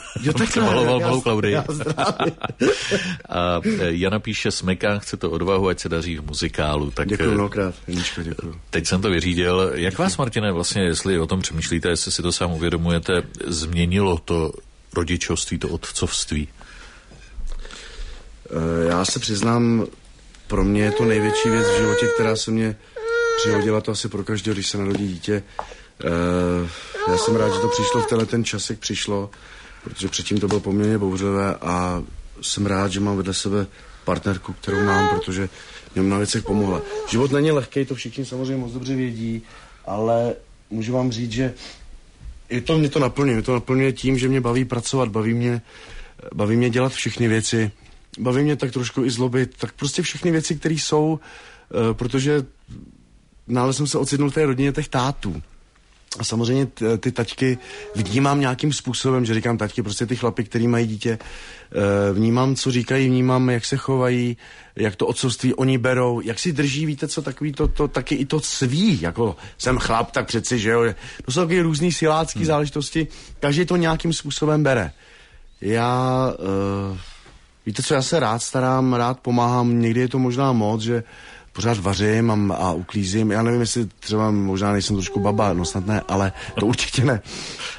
přemaloval 0.49 0.99
malou 0.99 1.21
Klaudii. 1.21 1.57
A 3.29 3.61
Jana 3.89 4.19
píše, 4.19 4.51
smekám, 4.51 4.99
chce 4.99 5.17
to 5.17 5.31
odvahu, 5.31 5.67
ať 5.67 5.79
se 5.79 5.89
daří 5.89 6.17
v 6.17 6.25
muzikálu. 6.25 6.91
Tak 6.91 7.07
děkuji 7.07 7.31
mnohokrát, 7.33 7.75
děkuji. 8.23 8.55
Teď 8.69 8.87
jsem 8.87 9.01
to 9.01 9.09
vyřídil. 9.09 9.71
Jak 9.73 9.97
vás, 9.97 10.17
Martine, 10.17 10.51
vlastně, 10.51 10.81
jestli 10.81 11.19
o 11.19 11.27
tom 11.27 11.41
přemýšlíte, 11.41 11.60
jestli 11.89 12.11
si 12.11 12.21
to 12.21 12.31
sám 12.31 12.51
uvědomujete, 12.51 13.23
změnilo 13.47 14.17
to 14.17 14.51
rodičovství, 14.95 15.57
to 15.57 15.69
otcovství? 15.69 16.47
Eh, 18.49 18.87
já 18.87 19.05
se 19.05 19.19
přiznám, 19.19 19.87
pro 20.47 20.63
mě 20.63 20.83
je 20.83 20.91
to 20.91 21.05
největší 21.05 21.49
věc 21.49 21.67
v 21.67 21.77
životě, 21.77 22.07
která 22.07 22.35
se 22.35 22.51
mě 22.51 22.75
přihodila, 23.37 23.81
to 23.81 23.91
asi 23.91 24.09
pro 24.09 24.23
každého, 24.23 24.53
když 24.53 24.67
se 24.67 24.77
narodí 24.77 25.07
dítě. 25.07 25.43
Eh, 26.03 26.69
já 27.11 27.17
jsem 27.17 27.35
rád, 27.35 27.53
že 27.53 27.59
to 27.59 27.67
přišlo 27.67 28.01
v 28.01 28.07
tenhle 28.07 28.25
ten 28.25 28.43
čas, 28.43 28.69
jak 28.69 28.79
přišlo, 28.79 29.29
protože 29.83 30.07
předtím 30.07 30.39
to 30.39 30.47
bylo 30.47 30.59
poměrně 30.59 30.97
bouřlivé 30.97 31.55
a 31.55 32.03
jsem 32.41 32.65
rád, 32.65 32.91
že 32.91 32.99
mám 32.99 33.17
vedle 33.17 33.33
sebe 33.33 33.67
partnerku, 34.05 34.53
kterou 34.53 34.83
mám, 34.85 35.09
protože 35.09 35.49
mě 35.95 36.09
na 36.09 36.17
věcech 36.17 36.43
pomohla. 36.43 36.81
Život 37.09 37.31
není 37.31 37.51
lehký, 37.51 37.85
to 37.85 37.95
všichni 37.95 38.25
samozřejmě 38.25 38.57
moc 38.57 38.71
dobře 38.71 38.95
vědí, 38.95 39.41
ale 39.85 40.35
můžu 40.71 40.93
vám 40.93 41.11
říct, 41.11 41.31
že 41.31 41.53
je 42.49 42.61
to, 42.61 42.77
mě 42.77 42.89
to 42.89 42.99
naplňuje. 42.99 43.35
Mě 43.35 43.43
to 43.43 43.53
naplňuje 43.53 43.93
tím, 43.93 44.17
že 44.17 44.27
mě 44.27 44.41
baví 44.41 44.65
pracovat, 44.65 45.09
baví 45.09 45.33
mě, 45.33 45.61
baví 46.35 46.55
mě 46.55 46.69
dělat 46.69 46.91
všechny 46.91 47.27
věci, 47.27 47.71
baví 48.19 48.43
mě 48.43 48.55
tak 48.55 48.71
trošku 48.71 49.03
i 49.05 49.11
zlobit, 49.11 49.57
tak 49.57 49.71
prostě 49.73 50.01
všechny 50.01 50.31
věci, 50.31 50.55
které 50.55 50.75
jsou, 50.75 51.11
uh, 51.11 51.93
protože 51.93 52.45
náhle 53.47 53.73
jsem 53.73 53.87
se 53.87 53.97
ocitnul 53.97 54.29
v 54.29 54.33
té 54.33 54.45
rodině 54.45 54.71
těch 54.71 54.87
tátů. 54.87 55.41
A 56.19 56.23
samozřejmě 56.23 56.67
ty 56.99 57.11
taťky 57.11 57.57
vnímám 57.95 58.39
nějakým 58.39 58.73
způsobem, 58.73 59.25
že 59.25 59.33
říkám 59.33 59.57
taťky, 59.57 59.83
prostě 59.83 60.05
ty 60.05 60.15
chlapy, 60.15 60.43
který 60.43 60.67
mají 60.67 60.87
dítě, 60.87 61.19
eh, 61.19 62.13
vnímám, 62.13 62.55
co 62.55 62.71
říkají, 62.71 63.07
vnímám, 63.07 63.49
jak 63.49 63.65
se 63.65 63.77
chovají, 63.77 64.37
jak 64.75 64.95
to 64.95 65.07
otcovství 65.07 65.53
oni 65.53 65.77
berou, 65.77 66.21
jak 66.21 66.39
si 66.39 66.53
drží, 66.53 66.85
víte 66.85 67.07
co, 67.07 67.21
takový 67.21 67.51
to, 67.51 67.67
to 67.67 67.87
taky 67.87 68.15
i 68.15 68.25
to 68.25 68.39
sví, 68.39 69.01
jako 69.01 69.35
jsem 69.57 69.77
chlap, 69.77 70.11
tak 70.11 70.27
přeci, 70.27 70.59
že 70.59 70.69
jo, 70.69 70.83
to 71.25 71.31
jsou 71.31 71.41
taky 71.41 71.61
různý 71.61 71.91
silácký 71.91 72.39
hmm. 72.39 72.45
záležitosti, 72.45 73.07
každý 73.39 73.65
to 73.65 73.75
nějakým 73.75 74.13
způsobem 74.13 74.63
bere. 74.63 74.91
Já, 75.61 76.33
uh, 76.91 76.97
víte 77.65 77.83
co, 77.83 77.93
já 77.93 78.01
se 78.01 78.19
rád 78.19 78.39
starám, 78.39 78.93
rád 78.93 79.19
pomáhám, 79.19 79.81
někdy 79.81 79.99
je 79.99 80.07
to 80.07 80.19
možná 80.19 80.51
moc, 80.51 80.81
že 80.81 81.03
pořád 81.53 81.77
vařím 81.77 82.31
a, 82.31 82.55
a 82.55 82.71
uklízím. 82.71 83.31
Já 83.31 83.43
nevím, 83.43 83.61
jestli 83.61 83.85
třeba 83.99 84.31
možná 84.31 84.71
nejsem 84.71 84.95
trošku 84.95 85.19
baba, 85.19 85.53
no 85.53 85.65
snad 85.65 85.85
ne, 85.85 86.01
ale 86.07 86.31
to 86.59 86.65
určitě 86.65 87.05
ne. 87.05 87.21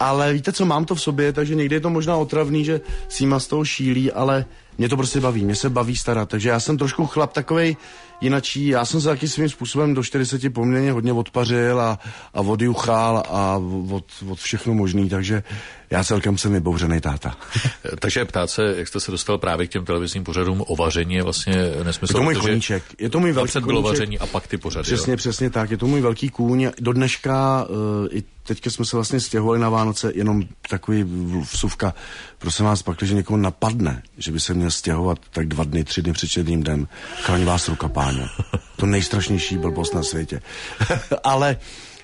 Ale 0.01 0.33
víte 0.33 0.53
co, 0.53 0.67
mám 0.67 0.85
to 0.85 0.95
v 0.95 1.03
sobě, 1.03 1.33
takže 1.33 1.55
někdy 1.55 1.77
je 1.77 1.81
to 1.81 1.91
možná 1.91 2.17
otravný, 2.17 2.65
že 2.65 2.81
síma 3.09 3.41
z 3.41 3.47
toho 3.47 3.65
šílí, 3.65 4.13
ale 4.13 4.45
mě 4.79 4.89
to 4.89 4.97
prostě 4.97 5.21
baví, 5.21 5.45
mě 5.45 5.55
se 5.55 5.71
baví 5.71 5.97
starat. 5.97 6.29
Takže 6.29 6.49
já 6.49 6.61
jsem 6.61 6.79
trošku 6.79 7.07
chlap 7.07 7.33
takovej 7.33 7.77
jinačí. 8.21 8.67
Já 8.67 8.85
jsem 8.85 9.01
se 9.01 9.09
taky 9.09 9.29
svým 9.29 9.49
způsobem 9.49 9.95
do 9.95 10.03
40 10.05 10.55
poměrně 10.55 10.93
hodně 10.93 11.13
odpařil 11.13 11.81
a, 11.81 11.99
a 12.35 12.41
odjuchal 12.41 13.23
a 13.29 13.61
od, 13.91 14.05
od 14.29 14.39
všechno 14.39 14.75
možný, 14.75 15.09
takže 15.09 15.43
já 15.93 16.05
celkem 16.05 16.39
jsem 16.39 16.53
vybouřený 16.53 17.01
táta. 17.01 17.37
takže 17.99 18.25
ptát 18.25 18.51
se, 18.51 18.75
jak 18.77 18.89
jste 18.89 19.01
se 19.01 19.11
dostal 19.11 19.39
právě 19.39 19.67
k 19.67 19.71
těm 19.71 19.85
televizním 19.85 20.25
pořadům 20.25 20.65
o 20.67 20.77
vaření 20.77 21.15
je 21.15 21.23
vlastně 21.23 21.55
nesmysl. 21.85 22.13
Je 22.13 22.19
to 22.19 22.23
můj 22.23 22.35
koníček. 22.35 22.83
Je 22.99 23.11
to 23.11 23.21
můj 23.21 23.33
velký 23.33 23.61
bylo 23.61 23.83
vaření 23.83 24.19
a 24.19 24.27
pak 24.27 24.47
ty 24.47 24.59
pořady. 24.59 24.83
Přesně, 24.83 25.13
jo? 25.13 25.17
přesně 25.17 25.51
tak. 25.51 25.71
Je 25.71 25.77
to 25.77 25.87
můj 25.87 26.01
velký 26.01 26.29
kůň. 26.29 26.71
Do 26.81 26.93
dneška 26.93 27.67
uh, 27.69 27.77
i 28.11 28.23
teďka 28.43 28.71
jsme 28.71 28.85
se 28.85 28.97
vlastně 28.97 29.21
stěhovali 29.21 29.59
na 29.59 29.69
Vánoce, 29.69 30.13
jenom 30.15 30.43
takový 30.69 31.05
vsuvka. 31.53 31.95
Prosím 32.39 32.65
vás, 32.65 32.83
pak, 32.83 33.03
že 33.03 33.15
někoho 33.15 33.37
napadne, 33.37 34.03
že 34.19 34.33
by 34.33 34.41
se 34.41 34.55
měl 34.55 34.71
stěhovat 34.71 35.19
tak 35.31 35.49
dva 35.49 35.65
dny, 35.65 35.85
tři 35.85 36.03
dny 36.03 36.13
před 36.13 36.29
četným 36.29 36.63
dnem, 36.63 36.89
chraň 37.23 37.45
vás 37.45 37.69
ruka 37.69 37.89
páně. 37.89 38.29
To 38.77 38.87
nejstrašnější 38.87 39.59
blbost 39.59 39.95
na 39.95 40.03
světě. 40.03 40.43
Ale 41.25 41.57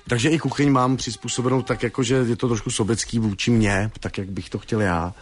takže 0.09 0.29
i 0.29 0.39
kuchyň 0.39 0.71
mám 0.71 0.97
přizpůsobenou 0.97 1.61
tak, 1.61 1.83
jako 1.83 2.03
že 2.03 2.15
je 2.15 2.35
to 2.35 2.47
trošku 2.47 2.71
sobecký 2.71 3.19
vůči 3.19 3.51
mně, 3.51 3.91
tak, 3.99 4.17
jak 4.17 4.29
bych 4.29 4.49
to 4.49 4.59
chtěl 4.59 4.81
já 4.81 5.13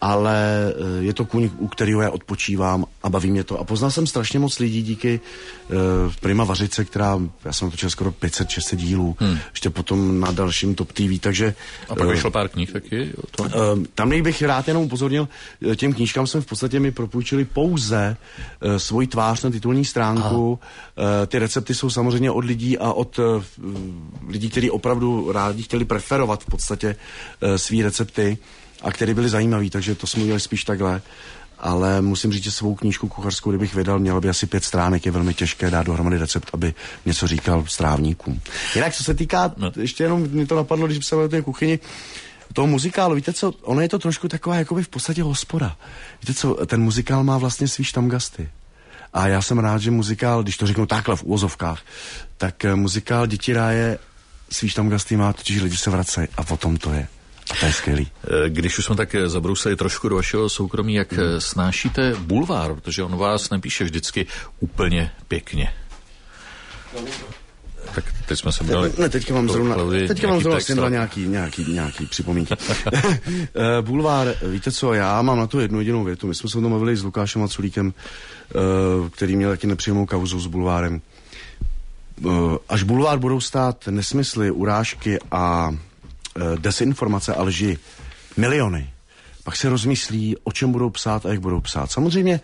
ale 0.00 0.72
eh, 0.72 1.04
je 1.04 1.12
to 1.12 1.24
kůň, 1.24 1.50
u 1.58 1.68
kterého 1.68 2.00
já 2.00 2.10
odpočívám 2.10 2.84
a 3.02 3.08
baví 3.08 3.30
mě 3.30 3.44
to. 3.44 3.60
A 3.60 3.64
poznal 3.64 3.90
jsem 3.90 4.06
strašně 4.06 4.38
moc 4.38 4.58
lidí 4.58 4.82
díky 4.82 5.20
uh, 5.68 5.76
Prima 6.20 6.44
Vařice, 6.44 6.84
která, 6.84 7.20
já 7.44 7.52
jsem 7.52 7.66
natočil 7.66 7.90
skoro 7.90 8.10
500-600 8.10 8.76
dílů, 8.76 9.16
hmm. 9.20 9.38
ještě 9.50 9.70
potom 9.70 10.20
na 10.20 10.32
dalším 10.32 10.74
Top 10.74 10.92
TV, 10.92 11.20
takže... 11.20 11.54
A 11.88 11.94
pak 11.94 12.06
uh, 12.06 12.12
vyšlo 12.12 12.30
pár 12.30 12.48
knih 12.48 12.72
taky? 12.72 13.12
To? 13.30 13.42
Uh, 13.42 13.50
tam 13.94 14.22
bych 14.22 14.42
rád 14.42 14.68
jenom 14.68 14.82
upozornil, 14.82 15.28
těm 15.76 15.92
knížkám 15.92 16.26
jsem 16.26 16.42
v 16.42 16.46
podstatě 16.46 16.80
mi 16.80 16.92
propůjčili 16.92 17.44
pouze 17.44 18.16
uh, 18.62 18.76
svoji 18.76 19.06
tvář 19.06 19.42
na 19.42 19.50
titulní 19.50 19.84
stránku. 19.84 20.50
Uh, 20.50 21.04
ty 21.26 21.38
recepty 21.38 21.74
jsou 21.74 21.90
samozřejmě 21.90 22.30
od 22.30 22.44
lidí 22.44 22.78
a 22.78 22.92
od 22.92 23.18
uh, 23.18 23.24
lidí, 24.28 24.50
kteří 24.50 24.70
opravdu 24.70 25.32
rádi 25.32 25.62
chtěli 25.62 25.84
preferovat 25.84 26.42
v 26.42 26.46
podstatě 26.46 26.96
uh, 27.42 27.54
své 27.56 27.82
recepty 27.82 28.38
a 28.82 28.92
které 28.92 29.14
byly 29.14 29.28
zajímavé, 29.28 29.70
takže 29.70 29.94
to 29.94 30.06
jsme 30.06 30.22
udělali 30.22 30.40
spíš 30.40 30.64
takhle. 30.64 31.02
Ale 31.58 32.02
musím 32.02 32.32
říct, 32.32 32.44
že 32.44 32.50
svou 32.50 32.74
knížku 32.74 33.08
kuchařskou, 33.08 33.50
kdybych 33.50 33.74
vydal, 33.74 33.98
měla 33.98 34.20
by 34.20 34.28
asi 34.28 34.46
pět 34.46 34.64
stránek, 34.64 35.06
je 35.06 35.12
velmi 35.12 35.34
těžké 35.34 35.70
dát 35.70 35.86
dohromady 35.86 36.18
recept, 36.18 36.50
aby 36.52 36.74
něco 37.06 37.26
říkal 37.26 37.64
strávníkům. 37.66 38.40
Jinak, 38.74 38.94
co 38.94 39.04
se 39.04 39.14
týká, 39.14 39.54
no. 39.56 39.72
ještě 39.80 40.04
jenom 40.04 40.28
mi 40.30 40.46
to 40.46 40.56
napadlo, 40.56 40.86
když 40.86 41.06
jsem 41.06 41.18
o 41.18 41.28
té 41.28 41.42
kuchyni, 41.42 41.78
toho 42.52 42.66
muzikálu, 42.66 43.14
víte 43.14 43.32
co, 43.32 43.52
ono 43.62 43.80
je 43.80 43.88
to 43.88 43.98
trošku 43.98 44.28
taková 44.28 44.56
jakoby 44.56 44.82
v 44.82 44.88
podstatě 44.88 45.22
hospoda. 45.22 45.76
Víte 46.22 46.34
co, 46.34 46.66
ten 46.66 46.82
muzikál 46.82 47.24
má 47.24 47.38
vlastně 47.38 47.68
svý 47.68 47.84
štamgasty. 47.84 48.48
A 49.12 49.28
já 49.28 49.42
jsem 49.42 49.58
rád, 49.58 49.78
že 49.78 49.90
muzikál, 49.90 50.42
když 50.42 50.56
to 50.56 50.66
řeknu 50.66 50.86
takhle 50.86 51.16
v 51.16 51.22
úvozovkách, 51.22 51.82
tak 52.36 52.66
muzikál 52.74 53.26
Děti 53.26 53.52
ráje 53.52 53.98
svý 54.50 54.68
štamgasty 54.68 55.16
má, 55.16 55.32
totiž 55.32 55.60
lidi 55.60 55.76
se 55.76 55.90
vracejí 55.90 56.28
a 56.36 56.50
o 56.50 56.56
tom 56.56 56.76
to 56.76 56.92
je. 56.92 57.08
To 57.60 57.66
je 57.66 57.72
skvělý. 57.72 58.08
Eh, 58.24 58.50
když 58.50 58.78
už 58.78 58.84
jsme 58.84 58.96
tak 58.96 59.14
eh, 59.14 59.28
zabrousili 59.28 59.76
trošku 59.76 60.08
do 60.08 60.16
vašeho 60.16 60.48
soukromí, 60.48 60.94
jak 60.94 61.12
hmm. 61.12 61.40
snášíte 61.40 62.14
bulvár, 62.18 62.74
protože 62.74 63.02
on 63.02 63.16
vás 63.16 63.50
nepíše 63.50 63.84
vždycky 63.84 64.26
úplně 64.60 65.10
pěkně. 65.28 65.72
Tak 67.94 68.04
teď 68.28 68.38
jsme 68.38 68.52
se 68.52 68.64
dali. 68.64 68.92
Ne, 68.98 69.08
teďka 69.08 69.34
mám 69.34 69.48
zrovna, 69.48 69.74
Klaudii, 69.74 70.08
teďka 70.08 70.28
mám 70.28 70.40
zrovna 70.40 70.60
jsem 70.60 70.90
nějaký, 70.90 71.26
nějaký, 71.26 71.72
nějaký 71.72 72.06
připomínky. 72.06 72.54
Bulvár, 73.80 74.34
víte 74.42 74.72
co, 74.72 74.94
já 74.94 75.22
mám 75.22 75.38
na 75.38 75.46
to 75.46 75.60
jednu 75.60 75.78
jedinou 75.78 76.04
větu. 76.04 76.26
My 76.26 76.34
jsme 76.34 76.50
se 76.50 76.58
o 76.58 76.60
tom 76.60 76.70
mluvili 76.70 76.96
s 76.96 77.04
Lukášem 77.04 77.42
a 77.42 77.48
Culíkem, 77.48 77.94
který 79.10 79.36
měl 79.36 79.50
taky 79.50 79.66
nepříjemnou 79.66 80.06
kauzu 80.06 80.40
s 80.40 80.46
bulvárem. 80.46 81.00
Až 82.68 82.82
bulvár 82.82 83.18
budou 83.18 83.40
stát 83.40 83.86
nesmysly, 83.86 84.50
urážky 84.50 85.18
a 85.30 85.74
desinformace 86.58 87.34
a 87.34 87.42
lži 87.42 87.78
miliony, 88.36 88.90
pak 89.44 89.56
se 89.56 89.68
rozmyslí, 89.68 90.36
o 90.44 90.52
čem 90.52 90.72
budou 90.72 90.90
psát 90.90 91.26
a 91.26 91.28
jak 91.28 91.40
budou 91.40 91.60
psát. 91.60 91.90
Samozřejmě 91.90 92.34
e, 92.34 92.40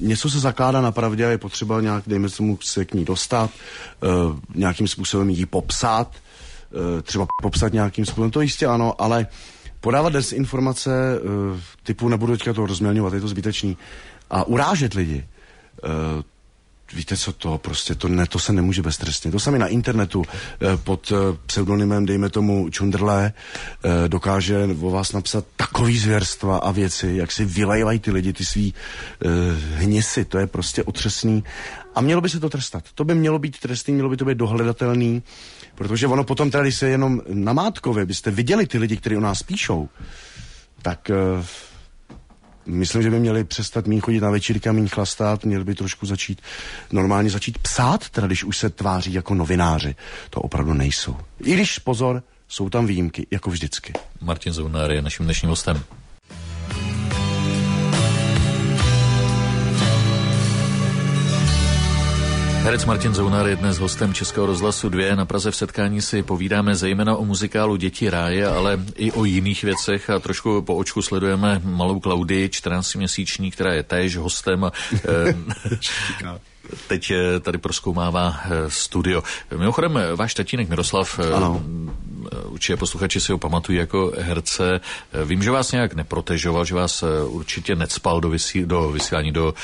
něco 0.00 0.30
se 0.30 0.40
zakládá 0.40 0.80
na 0.80 0.92
pravdě 0.92 1.26
a 1.26 1.30
je 1.30 1.38
potřeba 1.38 1.80
nějak, 1.80 2.04
dejme 2.06 2.28
tomu, 2.28 2.58
se 2.62 2.84
k 2.84 2.94
ní 2.94 3.04
dostat, 3.04 3.50
e, 3.50 4.06
nějakým 4.54 4.88
způsobem 4.88 5.30
ji 5.30 5.46
popsat, 5.46 6.10
e, 6.98 7.02
třeba 7.02 7.26
popsat 7.42 7.72
nějakým 7.72 8.06
způsobem, 8.06 8.30
to 8.30 8.40
jistě 8.40 8.66
ano, 8.66 9.02
ale 9.02 9.26
podávat 9.80 10.12
desinformace 10.12 10.90
e, 10.90 11.20
typu, 11.82 12.08
nebudu 12.08 12.32
teďka 12.32 12.52
to 12.52 12.66
rozmělňovat, 12.66 13.12
je 13.12 13.20
to 13.20 13.28
zbytečný, 13.28 13.76
a 14.30 14.44
urážet 14.44 14.94
lidi, 14.94 15.18
e, 15.18 15.88
víte 16.92 17.16
co 17.16 17.32
to, 17.32 17.58
prostě 17.58 17.94
to, 17.94 18.08
ne, 18.08 18.26
to 18.26 18.38
se 18.38 18.52
nemůže 18.52 18.82
beztrestně. 18.82 19.30
To 19.30 19.40
sami 19.40 19.58
na 19.58 19.66
internetu 19.66 20.24
eh, 20.28 20.76
pod 20.76 21.12
eh, 21.12 21.36
pseudonymem, 21.46 22.06
dejme 22.06 22.30
tomu 22.30 22.70
Čundrle, 22.70 23.32
eh, 23.84 24.08
dokáže 24.08 24.68
o 24.80 24.90
vás 24.90 25.12
napsat 25.12 25.44
takový 25.56 25.98
zvěrstva 25.98 26.58
a 26.58 26.70
věci, 26.70 27.12
jak 27.16 27.32
si 27.32 27.44
vylejvají 27.44 27.98
ty 27.98 28.10
lidi, 28.10 28.32
ty 28.32 28.44
svý 28.44 28.74
hnisy, 29.74 30.24
to 30.24 30.38
je 30.38 30.46
prostě 30.46 30.82
otřesný. 30.82 31.44
A 31.94 32.00
mělo 32.00 32.20
by 32.20 32.28
se 32.28 32.40
to 32.40 32.48
trestat. 32.48 32.84
To 32.94 33.04
by 33.04 33.14
mělo 33.14 33.38
být 33.38 33.58
trestný, 33.58 33.94
mělo 33.94 34.08
by 34.08 34.16
to 34.16 34.24
být 34.24 34.38
dohledatelný, 34.38 35.22
protože 35.74 36.06
ono 36.06 36.24
potom 36.24 36.50
tady 36.50 36.72
se 36.72 36.88
jenom 36.88 37.20
na 37.28 37.52
Mátkově, 37.52 38.06
byste 38.06 38.30
viděli 38.30 38.66
ty 38.66 38.78
lidi, 38.78 38.96
kteří 38.96 39.16
o 39.16 39.20
nás 39.20 39.42
píšou, 39.42 39.88
tak... 40.82 41.10
Myslím, 42.68 43.02
že 43.02 43.10
by 43.10 43.20
měli 43.20 43.44
přestat 43.44 43.86
méně 43.86 44.00
chodit 44.00 44.20
na 44.20 44.30
večírky 44.30 44.68
a 44.68 44.72
méně 44.72 44.88
chlastat, 44.88 45.44
měli 45.44 45.64
by 45.64 45.74
trošku 45.74 46.06
začít 46.06 46.42
normálně 46.92 47.30
začít 47.30 47.58
psát, 47.58 48.08
teda 48.08 48.26
když 48.26 48.44
už 48.44 48.58
se 48.58 48.70
tváří 48.70 49.12
jako 49.12 49.34
novináři. 49.34 49.96
To 50.30 50.40
opravdu 50.40 50.74
nejsou. 50.74 51.16
I 51.40 51.54
když, 51.54 51.78
pozor, 51.78 52.22
jsou 52.48 52.70
tam 52.70 52.86
výjimky, 52.86 53.26
jako 53.30 53.50
vždycky. 53.50 53.92
Martin 54.20 54.52
Zounár 54.52 54.90
je 54.90 55.02
naším 55.02 55.24
dnešním 55.24 55.48
hostem. 55.48 55.82
Herec 62.68 62.84
Martin 62.84 63.14
Zounar 63.14 63.46
je 63.46 63.56
dnes 63.56 63.78
hostem 63.78 64.14
Českého 64.14 64.46
rozhlasu 64.46 64.88
2. 64.88 65.14
Na 65.14 65.24
Praze 65.24 65.50
v 65.50 65.56
setkání 65.56 66.02
si 66.02 66.22
povídáme 66.22 66.74
zejména 66.74 67.16
o 67.16 67.24
muzikálu 67.24 67.76
Děti 67.76 68.10
ráje, 68.10 68.46
ale 68.46 68.80
i 68.96 69.12
o 69.12 69.24
jiných 69.24 69.64
věcech 69.64 70.10
a 70.10 70.18
trošku 70.18 70.62
po 70.62 70.76
očku 70.76 71.02
sledujeme 71.02 71.60
malou 71.64 72.00
Klaudii, 72.00 72.48
14-měsíční, 72.48 73.50
která 73.50 73.72
je 73.72 73.82
též 73.82 74.16
hostem. 74.16 74.64
A, 74.64 74.72
eh, 75.08 75.34
teď 76.88 77.10
eh, 77.10 77.40
tady 77.40 77.58
proskoumává 77.58 78.40
eh, 78.44 78.48
studio. 78.68 79.22
Mimochodem, 79.56 79.98
váš 80.16 80.34
tatínek 80.34 80.68
Miroslav, 80.68 81.18
ano. 81.18 81.62
Určitě 82.44 82.76
posluchači 82.76 83.20
si 83.20 83.32
ho 83.32 83.38
pamatují 83.38 83.78
jako 83.78 84.12
herce. 84.18 84.80
Vím, 85.24 85.42
že 85.42 85.50
vás 85.50 85.72
nějak 85.72 85.94
neprotežoval, 85.94 86.64
že 86.64 86.74
vás 86.74 87.04
určitě 87.26 87.76
necpal 87.76 88.20
do, 88.20 88.28
vysí, 88.28 88.62
do 88.66 88.90
vysílání, 88.90 89.32
do 89.32 89.54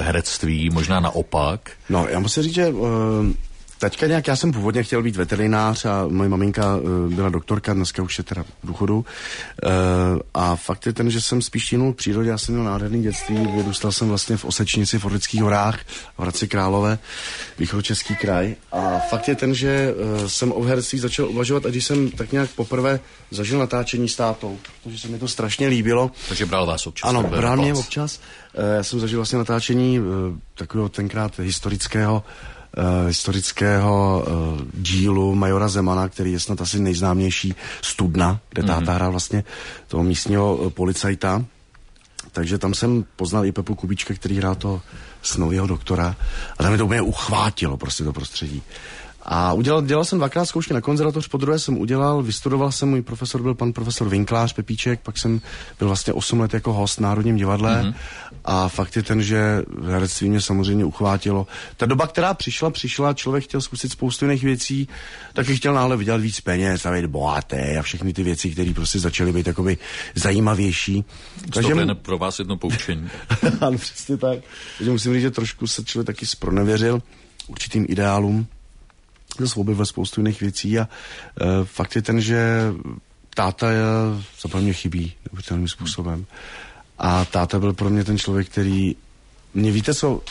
herectví, 0.00 0.70
možná 0.70 1.00
naopak. 1.00 1.70
No, 1.88 2.06
já 2.08 2.18
musím 2.20 2.42
říct, 2.42 2.54
že 2.54 2.72
Teďka 3.84 4.06
nějak, 4.06 4.26
já 4.26 4.36
jsem 4.36 4.52
původně 4.52 4.82
chtěl 4.82 5.02
být 5.02 5.16
veterinář 5.16 5.84
a 5.84 6.06
moje 6.08 6.28
maminka 6.28 6.76
uh, 6.76 7.12
byla 7.14 7.28
doktorka, 7.28 7.74
dneska 7.74 8.02
už 8.02 8.18
je 8.18 8.24
teda 8.24 8.42
v 8.42 8.66
důchodu. 8.66 8.96
Uh, 8.96 10.20
a 10.34 10.56
fakt 10.56 10.86
je 10.86 10.92
ten, 10.92 11.10
že 11.10 11.20
jsem 11.20 11.42
spíš 11.42 11.66
činul 11.66 11.92
v 11.92 11.96
přírodě, 11.96 12.30
já 12.30 12.38
jsem 12.38 12.54
měl 12.54 12.64
nádherný 12.64 13.02
dětství, 13.02 13.36
vyrůstal 13.36 13.92
jsem 13.92 14.08
vlastně 14.08 14.36
v 14.36 14.44
Osečnici 14.44 14.98
v 14.98 15.04
Orlických 15.04 15.42
horách, 15.42 15.80
v 16.18 16.22
Hradci 16.22 16.48
Králové, 16.48 16.98
východočeský 17.58 18.16
kraj. 18.16 18.54
A 18.72 18.98
fakt 19.10 19.28
je 19.28 19.34
ten, 19.34 19.54
že 19.54 19.94
uh, 19.94 20.26
jsem 20.26 20.52
o 20.52 20.62
herství 20.62 20.98
začal 20.98 21.28
uvažovat 21.28 21.66
a 21.66 21.68
když 21.68 21.84
jsem 21.84 22.10
tak 22.10 22.32
nějak 22.32 22.50
poprvé 22.50 23.00
zažil 23.30 23.58
natáčení 23.58 24.08
s 24.08 24.16
tátou, 24.16 24.58
protože 24.82 24.98
se 24.98 25.08
mi 25.08 25.18
to 25.18 25.28
strašně 25.28 25.68
líbilo. 25.68 26.10
Takže 26.28 26.46
bral 26.46 26.66
vás 26.66 26.86
občas. 26.86 27.08
Ano, 27.08 27.22
bral 27.22 27.56
mě 27.56 27.74
občas. 27.74 28.20
Já 28.76 28.82
jsem 28.82 29.00
zažil 29.00 29.18
vlastně 29.18 29.38
natáčení 29.38 30.00
takového 30.54 30.88
tenkrát 30.88 31.38
historického 31.38 32.22
uh, 32.76 33.06
historického 33.06 34.24
uh, 34.26 34.60
dílu 34.74 35.34
Majora 35.34 35.68
Zemana, 35.68 36.08
který 36.08 36.32
je 36.32 36.40
snad 36.40 36.60
asi 36.60 36.80
nejznámější 36.80 37.54
Studna, 37.82 38.40
kde 38.50 38.62
mm-hmm. 38.62 38.66
táta 38.66 38.92
hrál 38.92 39.10
vlastně 39.10 39.44
toho 39.88 40.02
místního 40.02 40.56
uh, 40.56 40.70
policajta. 40.70 41.44
Takže 42.32 42.58
tam 42.58 42.74
jsem 42.74 43.04
poznal 43.16 43.46
i 43.46 43.52
Pepu 43.52 43.74
Kubíčka, 43.74 44.14
který 44.14 44.36
hrál 44.36 44.54
to 44.54 44.80
snového 45.22 45.66
doktora 45.66 46.16
a 46.58 46.62
tam 46.62 46.72
mi 46.72 46.78
to 46.78 46.84
úplně 46.84 47.02
uchvátilo 47.02 47.76
prostě 47.76 48.04
to 48.04 48.12
prostředí. 48.12 48.62
A 49.24 49.52
udělal, 49.52 49.82
dělal 49.82 50.04
jsem 50.04 50.18
dvakrát 50.18 50.44
zkoušky 50.44 50.74
na 50.74 50.80
konzervatoř, 50.80 51.28
po 51.28 51.38
druhé 51.38 51.58
jsem 51.58 51.78
udělal, 51.78 52.22
vystudoval 52.22 52.72
jsem, 52.72 52.88
můj 52.88 53.02
profesor 53.02 53.42
byl 53.42 53.54
pan 53.54 53.72
profesor 53.72 54.08
Vinklář 54.08 54.52
Pepíček, 54.52 55.00
pak 55.00 55.18
jsem 55.18 55.40
byl 55.78 55.88
vlastně 55.88 56.12
8 56.12 56.40
let 56.40 56.54
jako 56.54 56.72
host 56.72 56.98
v 56.98 57.00
Národním 57.00 57.36
divadle 57.36 57.82
mm-hmm. 57.82 57.94
a 58.44 58.68
fakt 58.68 58.96
je 58.96 59.02
ten, 59.02 59.22
že 59.22 59.62
herectví 59.84 60.28
mě 60.28 60.40
samozřejmě 60.40 60.84
uchvátilo. 60.84 61.46
Ta 61.76 61.86
doba, 61.86 62.06
která 62.06 62.34
přišla, 62.34 62.70
přišla, 62.70 63.14
člověk 63.14 63.44
chtěl 63.44 63.60
zkusit 63.60 63.92
spoustu 63.92 64.24
jiných 64.24 64.44
věcí, 64.44 64.88
taky 65.32 65.56
chtěl 65.56 65.74
náhle 65.74 65.96
vydělat 65.96 66.20
víc 66.20 66.40
peněz 66.40 66.86
a 66.86 66.92
být 66.92 67.06
bohaté 67.06 67.78
a 67.78 67.82
všechny 67.82 68.12
ty 68.12 68.22
věci, 68.22 68.50
které 68.50 68.72
prostě 68.74 68.98
začaly 68.98 69.32
být 69.32 69.46
jakoby 69.46 69.78
zajímavější. 70.14 71.04
Takže 71.52 71.74
to 71.74 71.94
pro 71.94 72.18
vás 72.18 72.38
jedno 72.38 72.56
poučení. 72.56 73.08
ano, 73.60 73.78
přesně 73.78 74.16
tak. 74.16 74.38
Takže 74.78 74.90
musím 74.90 75.12
říct, 75.12 75.22
že 75.22 75.30
trošku 75.30 75.66
se 75.66 75.84
člověk 75.84 76.06
taky 76.06 76.26
spronevěřil 76.26 77.02
určitým 77.48 77.86
ideálům 77.88 78.46
zase 79.38 79.60
objevil 79.60 79.86
spoustu 79.86 80.20
jiných 80.20 80.40
věcí 80.40 80.78
a 80.78 80.88
uh, 80.88 81.46
fakt 81.64 81.96
je 81.96 82.02
ten, 82.02 82.20
že 82.20 82.72
táta 83.34 83.70
je, 83.70 83.82
za 84.40 84.60
mě 84.60 84.72
chybí 84.72 85.12
neuvěřitelným 85.26 85.68
způsobem. 85.68 86.26
A 86.98 87.24
táta 87.24 87.58
byl 87.58 87.72
pro 87.72 87.90
mě 87.90 88.04
ten 88.04 88.18
člověk, 88.18 88.48
který 88.48 88.96
mě 89.54 89.72
víte 89.72 89.94
co, 89.94 90.22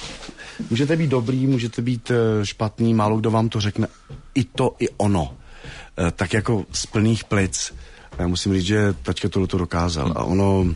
můžete 0.69 0.95
být 0.95 1.09
dobrý, 1.09 1.47
můžete 1.47 1.81
být 1.81 2.09
uh, 2.09 2.43
špatný, 2.43 2.93
málo 2.93 3.17
kdo 3.17 3.31
vám 3.31 3.49
to 3.49 3.61
řekne, 3.61 3.87
i 4.35 4.43
to, 4.43 4.75
i 4.79 4.89
ono. 4.89 5.23
Uh, 5.23 6.09
tak 6.11 6.33
jako 6.33 6.65
z 6.71 6.85
plných 6.85 7.23
plic. 7.23 7.73
Já 8.19 8.27
musím 8.27 8.53
říct, 8.53 8.65
že 8.65 8.93
tačka 9.03 9.29
tohle 9.29 9.47
to 9.47 9.57
dokázal. 9.57 10.13
A 10.15 10.23
ono, 10.23 10.75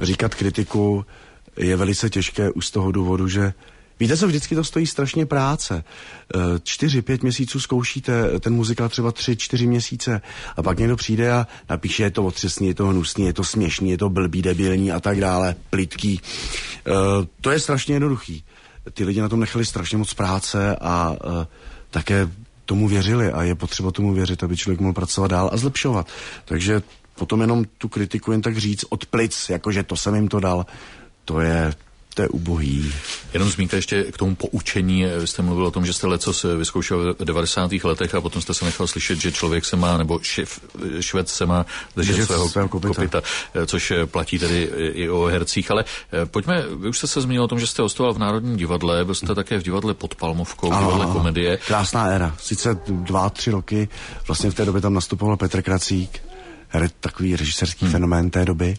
říkat 0.00 0.34
kritiku 0.34 1.04
je 1.56 1.76
velice 1.76 2.10
těžké 2.10 2.50
už 2.50 2.66
z 2.66 2.70
toho 2.70 2.92
důvodu, 2.92 3.28
že 3.28 3.52
Víte 4.00 4.16
co, 4.16 4.26
vždycky 4.26 4.54
to 4.54 4.64
stojí 4.64 4.86
strašně 4.86 5.26
práce. 5.26 5.84
E, 6.34 6.38
čtyři, 6.62 7.02
pět 7.02 7.22
měsíců 7.22 7.60
zkoušíte 7.60 8.40
ten 8.40 8.54
muzikál 8.54 8.88
třeba 8.88 9.12
tři, 9.12 9.36
čtyři 9.36 9.66
měsíce 9.66 10.20
a 10.56 10.62
pak 10.62 10.78
někdo 10.78 10.96
přijde 10.96 11.32
a 11.32 11.46
napíše, 11.70 12.02
je 12.02 12.10
to 12.10 12.24
otřesný, 12.24 12.68
je 12.68 12.74
to 12.74 12.86
hnusný, 12.86 13.26
je 13.26 13.32
to 13.32 13.44
směšný, 13.44 13.90
je 13.90 13.98
to 13.98 14.08
blbý, 14.08 14.42
debilní 14.42 14.92
a 14.92 15.00
tak 15.00 15.20
dále, 15.20 15.54
plitký. 15.70 16.20
E, 16.20 16.20
to 17.40 17.50
je 17.50 17.60
strašně 17.60 17.94
jednoduchý. 17.94 18.44
Ty 18.92 19.04
lidi 19.04 19.20
na 19.20 19.28
tom 19.28 19.40
nechali 19.40 19.64
strašně 19.64 19.98
moc 19.98 20.14
práce 20.14 20.76
a 20.80 21.16
také 21.90 22.28
tomu 22.64 22.88
věřili 22.88 23.32
a 23.32 23.42
je 23.42 23.54
potřeba 23.54 23.90
tomu 23.90 24.12
věřit, 24.12 24.42
aby 24.42 24.56
člověk 24.56 24.80
mohl 24.80 24.92
pracovat 24.92 25.30
dál 25.30 25.50
a 25.52 25.56
zlepšovat. 25.56 26.08
Takže 26.44 26.82
potom 27.14 27.40
jenom 27.40 27.64
tu 27.78 27.88
kritiku 27.88 28.32
jen 28.32 28.42
tak 28.42 28.58
říct 28.58 28.84
od 28.88 29.06
plic, 29.06 29.48
jakože 29.48 29.82
to 29.82 29.96
jsem 29.96 30.14
jim 30.14 30.28
to 30.28 30.40
dal, 30.40 30.66
to 31.24 31.40
je, 31.40 31.74
to 32.16 32.22
je 32.22 32.28
ubohý. 32.28 32.92
Jenom 33.34 33.50
zmínka 33.50 33.76
ještě 33.76 34.02
k 34.02 34.16
tomu 34.16 34.34
poučení. 34.34 35.04
Vy 35.20 35.26
jste 35.26 35.42
mluvil 35.42 35.66
o 35.66 35.70
tom, 35.70 35.86
že 35.86 35.92
jste 35.92 36.06
leco 36.06 36.32
se 36.32 36.56
vyzkoušel 36.56 37.14
v 37.14 37.24
90. 37.24 37.72
letech 37.72 38.14
a 38.14 38.20
potom 38.20 38.42
jste 38.42 38.54
se 38.54 38.64
nechal 38.64 38.86
slyšet, 38.86 39.20
že 39.20 39.32
člověk 39.32 39.64
se 39.64 39.76
má, 39.76 39.98
nebo 39.98 40.18
šef, 40.22 40.60
švec 41.00 41.30
se 41.30 41.46
má 41.46 41.66
držet 41.96 42.24
svého, 42.24 42.48
svého 42.48 42.68
kopita. 42.68 42.94
kopita, 42.94 43.22
což 43.66 43.92
platí 44.06 44.38
tedy 44.38 44.70
i 44.92 45.08
o 45.08 45.24
hercích. 45.24 45.70
Ale 45.70 45.84
eh, 46.12 46.26
pojďme, 46.26 46.64
vy 46.76 46.88
už 46.88 46.98
jste 46.98 47.06
se 47.06 47.20
zmínil 47.20 47.44
o 47.44 47.48
tom, 47.48 47.60
že 47.60 47.66
jste 47.66 47.82
hostoval 47.82 48.14
v 48.14 48.18
Národním 48.18 48.56
divadle, 48.56 49.04
byl 49.04 49.14
jste 49.14 49.34
také 49.34 49.58
v 49.58 49.62
divadle 49.62 49.94
pod 49.94 50.14
Palmovkou, 50.14 50.70
v 50.70 50.78
divadle 50.78 51.06
komedie. 51.06 51.58
Krásná 51.66 52.06
éra. 52.06 52.36
Sice 52.40 52.80
dva, 52.88 53.30
tři 53.30 53.50
roky, 53.50 53.88
vlastně 54.26 54.50
v 54.50 54.54
té 54.54 54.64
době 54.64 54.80
tam 54.80 54.94
nastupoval 54.94 55.36
Petr 55.36 55.62
Kracík, 55.62 56.22
takový 57.00 57.36
režiserský 57.36 57.84
hmm. 57.84 57.92
fenomén 57.92 58.30
té 58.30 58.44
doby 58.44 58.76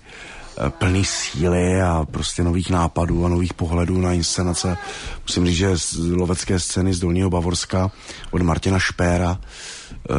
plný 0.70 1.06
síly 1.06 1.82
a 1.82 2.06
prostě 2.12 2.44
nových 2.44 2.70
nápadů 2.70 3.26
a 3.26 3.30
nových 3.30 3.54
pohledů 3.54 4.02
na 4.02 4.14
inscenace. 4.14 4.78
Musím 5.28 5.46
říct, 5.46 5.58
že 5.58 5.78
z 5.78 5.96
lovecké 5.98 6.60
scény 6.60 6.94
z 6.94 7.00
Dolního 7.00 7.30
Bavorska 7.30 7.92
od 8.32 8.42
Martina 8.42 8.80
Špéra 8.80 9.40
eh, 10.10 10.14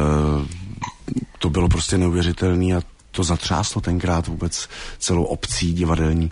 to 1.39 1.49
bylo 1.49 1.69
prostě 1.69 1.97
neuvěřitelné 1.97 2.75
a 2.75 2.81
to 3.11 3.23
zatřáslo 3.23 3.81
tenkrát 3.81 4.27
vůbec 4.27 4.69
celou 4.97 5.23
obcí 5.23 5.73
divadelní. 5.73 6.31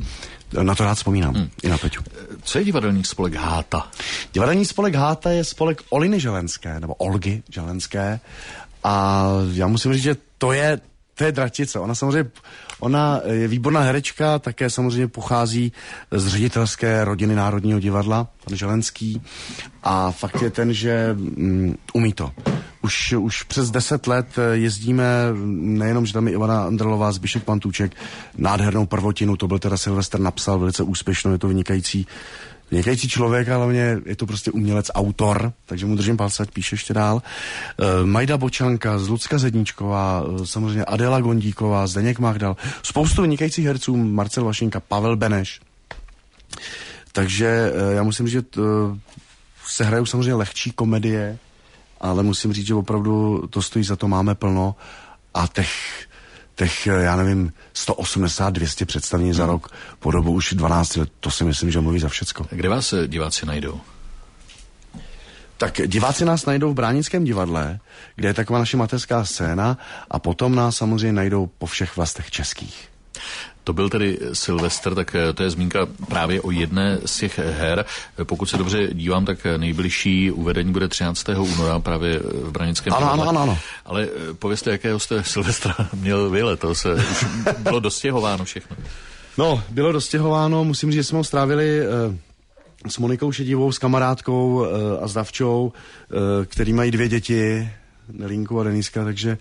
Na 0.62 0.75
to 0.75 0.84
rád 0.84 0.95
vzpomínám, 0.95 1.34
hmm. 1.34 1.49
i 1.63 1.69
na 1.69 1.77
Peťu. 1.77 2.03
Co 2.43 2.60
je 2.60 2.65
divadelní 2.65 3.03
spolek 3.03 3.34
Háta? 3.34 3.88
Divadelní 4.34 4.65
spolek 4.65 4.95
Háta 4.95 5.29
je 5.29 5.43
spolek 5.43 5.81
Oliny 5.89 6.19
Želenské, 6.19 6.79
nebo 6.79 6.93
Olgy 6.93 7.43
Želenské. 7.49 8.19
A 8.84 9.25
já 9.53 9.67
musím 9.67 9.93
říct, 9.93 10.03
že 10.03 10.15
to 10.38 10.51
je, 10.51 10.79
to 11.15 11.23
je 11.23 11.31
dratice. 11.31 11.79
Ona 11.79 11.95
samozřejmě 11.95 12.31
Ona 12.79 13.21
je 13.25 13.47
výborná 13.47 13.81
herečka, 13.81 14.39
také 14.39 14.69
samozřejmě 14.69 15.07
pochází 15.07 15.71
z 16.11 16.27
ředitelské 16.27 17.05
rodiny 17.05 17.35
Národního 17.35 17.79
divadla, 17.79 18.27
pan 18.45 18.57
Želenský. 18.57 19.21
A 19.83 20.11
fakt 20.11 20.41
je 20.41 20.49
ten, 20.49 20.73
že 20.73 21.15
um, 21.17 21.77
umí 21.93 22.13
to. 22.13 22.31
Už, 22.81 23.13
už 23.13 23.43
přes 23.43 23.71
deset 23.71 24.07
let 24.07 24.27
jezdíme, 24.53 25.05
nejenom, 25.53 26.05
že 26.05 26.13
tam 26.13 26.27
je 26.27 26.33
Ivana 26.33 26.63
Andrelová, 26.63 27.11
Zbyšek 27.11 27.43
Pantůček, 27.43 27.95
nádhernou 28.37 28.85
prvotinu, 28.85 29.37
to 29.37 29.47
byl 29.47 29.59
teda 29.59 29.77
Silvestr 29.77 30.19
napsal, 30.19 30.59
velice 30.59 30.83
úspěšnou, 30.83 31.31
je 31.31 31.37
to 31.37 31.47
vynikající 31.47 32.07
vynikající 32.71 33.10
člověk, 33.10 33.49
ale 33.49 33.67
mě 33.67 33.97
je 34.06 34.15
to 34.15 34.25
prostě 34.25 34.51
umělec, 34.51 34.91
autor, 34.93 35.53
takže 35.65 35.86
mu 35.86 35.95
držím 35.95 36.17
palce, 36.17 36.43
ať 36.43 36.51
píše 36.51 36.73
ještě 36.73 36.93
dál. 36.93 37.21
E, 37.21 38.06
Majda 38.06 38.38
Bočanka, 38.38 38.99
Zlucka 38.99 39.38
Zedničková, 39.38 40.23
e, 40.41 40.45
samozřejmě 40.45 40.86
Adela 40.86 41.21
Gondíková, 41.21 41.88
Zdeněk 41.88 42.19
Magdal, 42.19 42.58
spoustu 42.84 43.21
vynikajících 43.21 43.65
herců, 43.65 43.97
Marcel 43.97 44.45
Vašinka, 44.45 44.80
Pavel 44.80 45.15
Beneš. 45.15 45.62
Takže 47.12 47.71
e, 47.73 47.93
já 47.93 48.03
musím 48.03 48.25
říct, 48.25 48.34
že 48.34 48.41
t, 48.41 48.62
se 49.67 49.84
hrajou 49.84 50.06
samozřejmě 50.06 50.34
lehčí 50.34 50.71
komedie, 50.71 51.38
ale 52.01 52.23
musím 52.23 52.53
říct, 52.53 52.67
že 52.67 52.75
opravdu 52.75 53.43
to 53.49 53.62
stojí 53.62 53.86
za 53.86 53.95
to, 53.95 54.08
máme 54.08 54.36
plno 54.36 54.75
a 55.34 55.47
těch 55.47 55.69
těch, 56.57 56.87
já 56.87 57.15
nevím, 57.15 57.53
180, 57.73 58.49
200 58.49 58.85
představení 58.85 59.29
hmm. 59.29 59.37
za 59.37 59.45
rok 59.45 59.71
po 59.99 60.11
dobu 60.11 60.31
už 60.31 60.53
12 60.53 60.95
let, 60.95 61.09
to 61.19 61.31
si 61.31 61.43
myslím, 61.43 61.71
že 61.71 61.81
mluví 61.81 61.99
za 61.99 62.09
všecko. 62.09 62.45
Kde 62.49 62.69
vás 62.69 62.93
eh, 62.93 63.07
diváci 63.07 63.45
najdou? 63.45 63.81
Tak 65.57 65.81
diváci 65.85 66.25
nás 66.25 66.45
najdou 66.45 66.71
v 66.71 66.75
Bránickém 66.75 67.23
divadle, 67.23 67.79
kde 68.15 68.29
je 68.29 68.33
taková 68.33 68.59
naše 68.59 68.77
mateřská 68.77 69.25
scéna 69.25 69.77
a 70.11 70.19
potom 70.19 70.55
nás 70.55 70.77
samozřejmě 70.77 71.13
najdou 71.13 71.49
po 71.57 71.65
všech 71.65 71.95
vlastech 71.95 72.31
českých. 72.31 72.89
To 73.67 73.73
byl 73.73 73.89
tedy 73.89 74.19
Silvestr, 74.34 74.95
tak 74.95 75.15
eh, 75.15 75.34
to 75.34 75.43
je 75.43 75.49
zmínka 75.49 75.88
právě 76.08 76.41
o 76.41 76.51
jedné 76.51 76.97
z 77.06 77.17
těch 77.17 77.39
her. 77.39 77.86
Pokud 78.23 78.45
se 78.45 78.58
dobře 78.58 78.88
dívám, 78.93 79.25
tak 79.25 79.38
nejbližší 79.58 80.32
uvedení 80.32 80.71
bude 80.71 80.88
13. 80.88 81.30
února 81.30 81.80
právě 81.80 82.19
v 82.19 82.51
Branickém 82.51 82.93
ano, 82.93 83.12
ano, 83.12 83.30
ano, 83.30 83.41
ano. 83.41 83.58
Ale 83.86 84.03
eh, 84.03 84.34
povězte, 84.34 84.71
jakého 84.71 84.99
jste 84.99 85.23
Silvestra 85.23 85.75
měl 85.93 86.30
vy 86.30 86.43
letos? 86.43 86.86
Už 86.86 87.25
bylo 87.60 87.80
dostěhováno 87.80 88.45
všechno. 88.45 88.77
No, 89.38 89.63
bylo 89.69 89.91
dostěhováno, 89.91 90.63
musím 90.63 90.91
říct, 90.91 90.99
že 90.99 91.03
jsme 91.03 91.17
ho 91.17 91.23
strávili 91.23 91.82
s 92.88 92.97
Monikou 92.97 93.32
Šedivou, 93.32 93.71
s 93.71 93.77
kamarádkou 93.77 94.65
a 95.01 95.08
s 95.08 95.13
Davčou, 95.13 95.73
který 96.45 96.73
mají 96.73 96.91
dvě 96.91 97.10
děti, 97.10 97.69
Nelínku 98.11 98.59
a 98.59 98.63
Deniska, 98.63 99.03
takže 99.03 99.37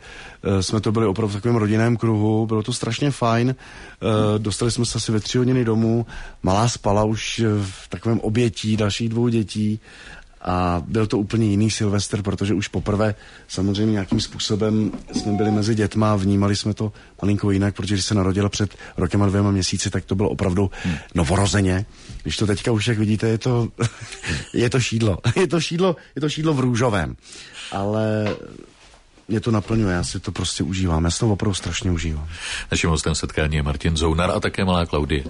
uh, 0.46 0.59
jsme 0.59 0.81
to 0.81 0.92
byli 0.92 1.07
opravdu 1.07 1.31
v 1.31 1.37
takovém 1.37 1.57
rodinném 1.57 1.96
kruhu, 1.96 2.46
bylo 2.46 2.62
to 2.62 2.72
strašně 2.72 3.11
fajn, 3.11 3.48
uh, 3.48 4.38
dostali 4.38 4.70
jsme 4.70 4.87
se 4.87 4.98
asi 4.98 5.12
ve 5.12 5.20
tři 5.20 5.38
hodiny 5.38 5.64
domů, 5.64 6.07
malá 6.42 6.68
spala 6.68 7.05
už 7.05 7.42
v 7.62 7.88
takovém 7.88 8.20
obětí 8.20 8.76
dalších 8.76 9.09
dvou 9.09 9.29
dětí 9.29 9.81
a 10.46 10.83
byl 10.87 11.07
to 11.07 11.18
úplně 11.18 11.46
jiný 11.46 11.70
Silvestr, 11.70 12.22
protože 12.22 12.55
už 12.55 12.68
poprvé 12.68 13.14
samozřejmě 13.48 13.92
nějakým 13.92 14.20
způsobem 14.20 14.92
jsme 15.12 15.33
byli 15.33 15.50
mezi 15.50 15.74
dětma 15.74 16.12
a 16.12 16.16
vnímali 16.16 16.57
jsme 16.57 16.74
to 16.74 16.92
malinko 17.22 17.50
jinak, 17.50 17.76
protože 17.76 17.94
když 17.94 18.05
se 18.05 18.14
narodila 18.14 18.48
před 18.48 18.74
rokem 18.96 19.22
a 19.22 19.26
dvěma 19.26 19.50
měsíci, 19.50 19.90
tak 19.90 20.05
to 20.05 20.14
bylo 20.14 20.29
opravdu 20.29 20.70
hmm. 20.83 20.94
novorozeně. 21.14 21.87
Když 22.22 22.37
to 22.37 22.46
teďka 22.46 22.72
už, 22.72 22.88
jak 22.88 22.98
vidíte, 22.98 23.29
je 23.29 23.38
to, 23.38 23.68
je 24.55 24.70
to 24.70 24.81
šídlo. 24.81 25.18
Je 25.37 25.46
to 25.46 25.61
šídlo, 25.61 25.96
je 26.14 26.20
to 26.20 26.29
šídlo 26.29 26.55
v 26.55 26.61
růžovém. 26.61 27.16
Ale 27.72 28.37
mě 29.29 29.40
to 29.40 29.50
naplňuje, 29.50 29.94
já 29.94 30.05
si 30.05 30.20
to 30.20 30.33
prostě 30.33 30.62
užívám. 30.62 31.05
Já 31.05 31.11
si 31.11 31.20
to 31.20 31.29
opravdu 31.29 31.55
strašně 31.55 31.90
užívám. 31.90 32.29
Naším 32.70 32.90
hostem 32.90 33.14
setkání 33.14 33.57
je 33.57 33.62
Martin 33.62 33.96
Zounar 33.96 34.31
a 34.31 34.40
také 34.40 34.64
malá 34.64 34.87
Klaudie. 34.87 35.24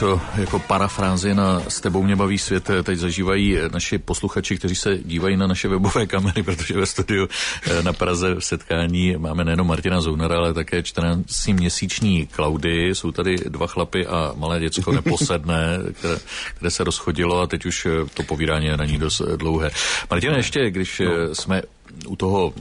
Něco 0.00 0.20
jako 0.36 0.58
parafráze 0.58 1.34
na 1.34 1.62
S 1.68 1.80
tebou 1.80 2.02
mě 2.02 2.16
baví 2.16 2.38
svět 2.38 2.70
teď 2.82 2.98
zažívají 2.98 3.58
naši 3.72 3.98
posluchači, 3.98 4.56
kteří 4.56 4.74
se 4.74 4.98
dívají 4.98 5.36
na 5.36 5.46
naše 5.46 5.68
webové 5.68 6.06
kamery, 6.06 6.42
protože 6.42 6.74
ve 6.74 6.86
studiu 6.86 7.28
eh, 7.62 7.82
na 7.82 7.92
Praze 7.92 8.34
v 8.34 8.44
setkání 8.44 9.16
máme 9.18 9.44
nejenom 9.44 9.66
Martina 9.66 10.00
Zounara, 10.00 10.36
ale 10.36 10.54
také 10.54 10.80
14-měsíční 10.80 12.26
Klaudy. 12.26 12.88
Jsou 12.88 13.12
tady 13.12 13.36
dva 13.36 13.66
chlapy 13.66 14.06
a 14.06 14.32
malé 14.36 14.60
děcko 14.60 14.92
neposedné, 14.92 15.78
které, 15.92 16.16
které 16.54 16.70
se 16.70 16.84
rozchodilo 16.84 17.40
a 17.40 17.46
teď 17.46 17.66
už 17.66 17.86
eh, 17.86 17.90
to 18.14 18.22
povídání 18.22 18.66
je 18.66 18.76
na 18.76 18.84
ní 18.84 18.98
dost 18.98 19.22
dlouhé. 19.36 19.70
Martina, 20.10 20.36
ještě 20.36 20.70
když 20.70 21.00
no. 21.00 21.34
jsme 21.34 21.62
u 22.06 22.16
toho, 22.16 22.52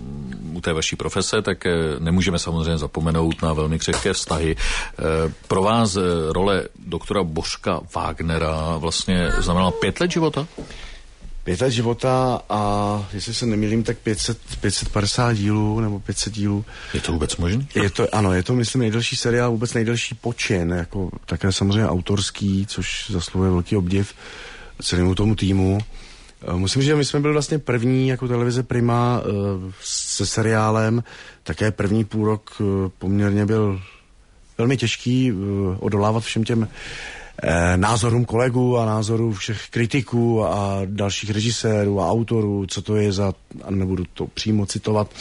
u 0.54 0.62
té 0.62 0.74
vaší 0.74 0.96
profese, 0.96 1.42
tak 1.42 1.66
eh, 1.66 1.72
nemůžeme 2.00 2.40
samozřejmě 2.40 2.78
zapomenout 2.78 3.42
na 3.42 3.54
velmi 3.54 3.80
křehké 3.80 4.14
vztahy. 4.14 4.56
Eh, 4.56 5.04
pro 5.48 5.64
vás 5.64 5.96
eh, 5.96 6.02
role 6.34 6.64
doktora 6.86 7.24
Božka 7.24 7.82
Wagnera 7.96 8.78
vlastně 8.78 9.32
znamenala 9.40 9.72
pět 9.72 10.00
let 10.00 10.12
života? 10.12 10.48
Pět 11.44 11.62
let 11.62 11.72
života 11.72 12.42
a 12.50 12.62
jestli 13.14 13.34
se 13.34 13.46
nemýlím, 13.46 13.84
tak 13.84 13.98
500, 13.98 14.38
550 14.62 15.34
dílů 15.34 15.80
nebo 15.80 16.00
500 16.00 16.34
dílů. 16.34 16.66
Je 16.94 17.02
to 17.02 17.12
vůbec 17.12 17.38
možné? 17.38 17.66
Je 17.76 17.90
to, 17.90 18.16
ano, 18.16 18.34
je 18.34 18.44
to, 18.44 18.54
myslím, 18.56 18.80
nejdelší 18.80 19.16
seriál, 19.16 19.52
vůbec 19.52 19.74
nejdelší 19.74 20.16
počin, 20.16 20.70
jako 20.70 21.10
také 21.26 21.52
samozřejmě 21.52 21.88
autorský, 21.88 22.66
což 22.66 23.12
zasluhuje 23.12 23.52
velký 23.52 23.78
obdiv 23.78 24.14
celému 24.82 25.16
tomu 25.16 25.36
týmu. 25.36 25.80
Eh, 26.48 26.54
musím 26.54 26.82
říct, 26.82 26.88
že 26.88 26.96
my 26.96 27.06
jsme 27.06 27.20
byli 27.20 27.34
vlastně 27.34 27.60
první 27.60 28.08
jako 28.08 28.28
televize 28.28 28.64
Prima 28.64 29.22
eh, 29.24 29.30
se 29.82 30.26
seriálem. 30.26 31.04
Také 31.44 31.72
první 31.72 32.06
půl 32.06 32.26
rok 32.26 32.52
eh, 32.62 32.64
poměrně 32.98 33.46
byl 33.46 33.82
velmi 34.58 34.78
těžký 34.78 35.34
odolávat 35.80 36.24
všem 36.24 36.44
těm 36.44 36.68
názorům 37.76 38.26
kolegů 38.26 38.78
a 38.78 38.86
názorů 38.86 39.34
všech 39.34 39.70
kritiků 39.70 40.46
a 40.46 40.82
dalších 40.86 41.32
režisérů 41.32 42.02
a 42.02 42.12
autorů, 42.12 42.66
co 42.66 42.82
to 42.82 42.96
je 42.96 43.12
za, 43.12 43.34
a 43.64 43.72
nebudu 43.72 44.04
to 44.14 44.28
přímo 44.28 44.66
citovat, 44.66 45.14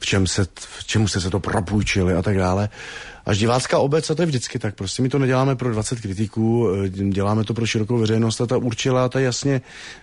v, 0.00 0.06
čem 0.06 0.26
se, 0.26 0.46
v 0.54 0.84
čemu 0.86 1.08
jste 1.08 1.20
se 1.20 1.30
to 1.30 1.40
propůjčili 1.40 2.14
a 2.14 2.22
tak 2.22 2.38
dále 2.38 2.68
až 3.26 3.38
divácká 3.38 3.78
obec, 3.78 4.10
a 4.10 4.14
to 4.14 4.22
je 4.22 4.26
vždycky 4.26 4.58
tak. 4.58 4.74
Prostě 4.74 5.02
my 5.02 5.08
to 5.08 5.18
neděláme 5.18 5.56
pro 5.56 5.72
20 5.72 6.00
kritiků, 6.00 6.68
eh, 6.84 6.88
děláme 6.88 7.44
to 7.44 7.54
pro 7.54 7.66
širokou 7.66 7.98
veřejnost 7.98 8.40
a 8.40 8.46
ta 8.46 8.56
určila, 8.56 9.08
ta 9.08 9.20
jasně 9.20 9.60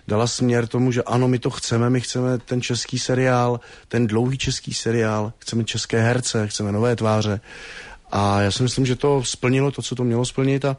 dala 0.08 0.26
směr 0.26 0.66
tomu, 0.66 0.92
že 0.92 1.02
ano, 1.02 1.28
my 1.28 1.38
to 1.38 1.50
chceme, 1.50 1.90
my 1.90 2.00
chceme 2.00 2.38
ten 2.38 2.60
český 2.60 2.98
seriál, 2.98 3.60
ten 3.88 4.06
dlouhý 4.06 4.38
český 4.38 4.74
seriál, 4.74 5.32
chceme 5.38 5.64
české 5.64 6.02
herce, 6.02 6.48
chceme 6.48 6.72
nové 6.72 6.96
tváře. 6.96 7.40
A 8.12 8.40
já 8.40 8.50
si 8.50 8.62
myslím, 8.62 8.86
že 8.86 8.96
to 8.96 9.24
splnilo 9.24 9.70
to, 9.70 9.82
co 9.82 9.94
to 9.94 10.04
mělo 10.04 10.24
splnit 10.24 10.64
a 10.64 10.76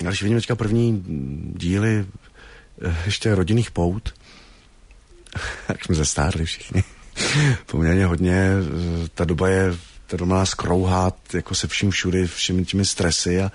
když 0.00 0.22
vidím 0.22 0.38
teďka 0.38 0.54
první 0.54 1.04
díly 1.56 2.06
uh, 2.06 2.94
ještě 3.04 3.34
rodinných 3.34 3.70
pout, 3.70 4.14
jak 5.68 5.84
jsme 5.84 5.94
zestárli 5.94 6.44
všichni, 6.44 6.84
poměrně 7.66 8.06
hodně, 8.06 8.50
ta 9.14 9.24
doba 9.24 9.48
je 9.48 9.76
to 10.16 10.26
má 10.26 10.46
skrouhat 10.46 11.34
jako 11.34 11.54
se 11.54 11.68
vším 11.68 11.90
všudy, 11.90 12.26
všemi 12.26 12.64
těmi 12.64 12.84
stresy 12.84 13.42
a 13.42 13.52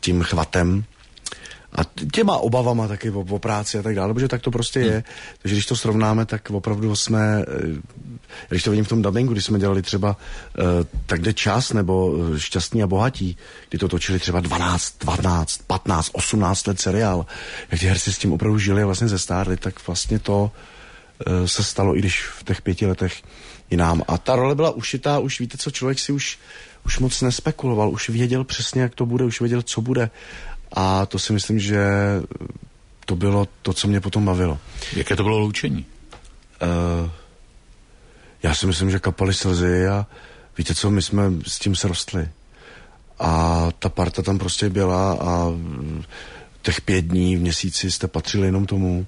tím 0.00 0.22
chvatem 0.22 0.84
a 1.72 1.80
těma 2.12 2.36
obavama 2.36 2.88
taky 2.88 3.10
o, 3.10 3.20
o 3.20 3.38
práci 3.38 3.78
a 3.78 3.82
tak 3.82 3.94
dále, 3.94 4.14
protože 4.14 4.28
tak 4.28 4.42
to 4.42 4.50
prostě 4.50 4.80
je. 4.80 4.92
Hmm. 4.92 5.02
Takže 5.42 5.54
když 5.54 5.66
to 5.66 5.76
srovnáme, 5.76 6.26
tak 6.26 6.50
opravdu 6.50 6.96
jsme, 6.96 7.42
e, 7.42 7.44
když 8.48 8.62
to 8.62 8.70
vidím 8.70 8.84
v 8.84 8.88
tom 8.88 9.02
dubbingu, 9.02 9.32
když 9.32 9.44
jsme 9.44 9.58
dělali 9.58 9.82
třeba 9.82 10.16
uh, 10.58 10.64
Tak 11.06 11.20
jde 11.20 11.32
čas 11.32 11.72
nebo 11.72 12.14
Šťastní 12.36 12.82
a 12.82 12.86
bohatí, 12.86 13.36
kdy 13.68 13.78
to 13.78 13.88
točili 13.88 14.18
třeba 14.18 14.40
12, 14.40 14.94
12, 15.00 15.60
15, 15.66 16.10
18 16.12 16.66
let 16.66 16.80
seriál, 16.80 17.26
jak 17.70 17.80
ti 17.80 17.86
herci 17.86 18.12
s 18.12 18.18
tím 18.18 18.32
opravdu 18.32 18.58
žili 18.58 18.82
a 18.82 18.86
vlastně 18.86 19.08
zestárli, 19.08 19.56
tak 19.56 19.86
vlastně 19.86 20.18
to 20.18 20.50
uh, 21.26 21.46
se 21.46 21.64
stalo, 21.64 21.96
i 21.96 21.98
když 21.98 22.26
v 22.26 22.44
těch 22.44 22.62
pěti 22.62 22.86
letech 22.86 23.22
jinám. 23.70 24.02
A 24.08 24.18
ta 24.18 24.36
role 24.36 24.54
byla 24.54 24.70
ušitá, 24.70 25.18
už 25.18 25.40
víte 25.40 25.58
co, 25.58 25.70
člověk 25.70 25.98
si 25.98 26.12
už, 26.12 26.38
už 26.86 26.98
moc 26.98 27.22
nespekuloval, 27.22 27.90
už 27.90 28.08
věděl 28.08 28.44
přesně, 28.44 28.82
jak 28.82 28.94
to 28.94 29.06
bude, 29.06 29.24
už 29.24 29.40
věděl, 29.40 29.62
co 29.62 29.80
bude. 29.80 30.10
A 30.72 31.06
to 31.06 31.18
si 31.18 31.32
myslím, 31.32 31.58
že 31.58 31.86
to 33.06 33.16
bylo 33.16 33.48
to, 33.62 33.72
co 33.72 33.88
mě 33.88 34.00
potom 34.00 34.24
bavilo. 34.24 34.58
Jaké 34.96 35.16
to 35.16 35.22
bylo 35.22 35.38
loučení? 35.38 35.86
Uh, 36.62 37.10
já 38.42 38.54
si 38.54 38.66
myslím, 38.66 38.90
že 38.90 38.98
kapaly 38.98 39.34
slzy 39.34 39.86
a 39.86 40.06
víte 40.58 40.74
co, 40.74 40.90
my 40.90 41.02
jsme 41.02 41.24
s 41.46 41.58
tím 41.58 41.76
se 41.76 41.88
rostli. 41.88 42.28
A 43.18 43.68
ta 43.78 43.88
parta 43.88 44.22
tam 44.22 44.38
prostě 44.38 44.70
byla 44.70 45.12
a 45.12 45.52
těch 46.62 46.80
pět 46.80 47.04
dní 47.04 47.36
v 47.36 47.40
měsíci 47.40 47.90
jste 47.90 48.08
patřili 48.08 48.46
jenom 48.46 48.66
tomu 48.66 49.06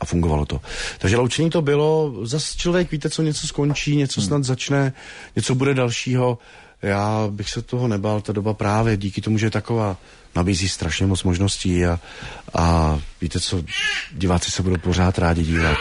a 0.00 0.04
fungovalo 0.04 0.46
to. 0.46 0.60
Takže 0.98 1.16
loučení 1.16 1.50
to 1.50 1.62
bylo, 1.62 2.14
zase 2.22 2.56
člověk 2.56 2.90
víte, 2.90 3.10
co 3.10 3.22
něco 3.22 3.46
skončí, 3.46 3.96
něco 3.96 4.20
hmm. 4.20 4.28
snad 4.28 4.44
začne, 4.44 4.92
něco 5.36 5.54
bude 5.54 5.74
dalšího. 5.74 6.38
Já 6.84 7.28
bych 7.30 7.50
se 7.50 7.62
toho 7.62 7.88
nebal, 7.88 8.20
ta 8.20 8.32
doba 8.32 8.54
právě 8.54 8.96
díky 8.96 9.20
tomu, 9.20 9.38
že 9.38 9.46
je 9.46 9.50
taková, 9.50 9.96
nabízí 10.36 10.68
strašně 10.68 11.06
moc 11.06 11.22
možností 11.22 11.86
a, 11.86 12.00
a 12.54 12.98
víte 13.20 13.40
co, 13.40 13.62
diváci 14.12 14.50
se 14.50 14.62
budou 14.62 14.76
pořád 14.76 15.18
rádi 15.18 15.42
dívat. 15.42 15.76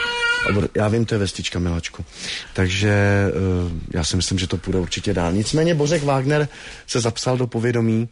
Já 0.76 0.88
vím, 0.88 1.06
to 1.06 1.16
je 1.16 1.20
vestička, 1.20 1.60
milačku. 1.60 2.06
Takže 2.54 3.26
uh, 3.66 3.72
já 3.94 4.04
si 4.04 4.16
myslím, 4.16 4.39
že 4.39 4.48
to 4.48 4.58
půjde 4.58 4.80
určitě 4.80 5.13
dál. 5.13 5.34
Nicméně 5.34 5.76
Bořek 5.76 6.04
Wagner 6.04 6.48
se 6.88 7.00
zapsal 7.00 7.38
do 7.38 7.48
povědomí 7.48 8.10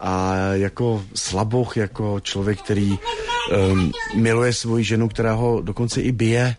a 0.00 0.34
jako 0.52 1.04
slaboch, 1.14 1.76
jako 1.76 2.20
člověk, 2.20 2.62
který 2.62 2.90
um, 3.72 3.92
miluje 4.14 4.52
svoji 4.52 4.84
ženu, 4.84 5.08
která 5.08 5.32
ho 5.32 5.60
dokonce 5.60 6.02
i 6.02 6.12
bije, 6.12 6.56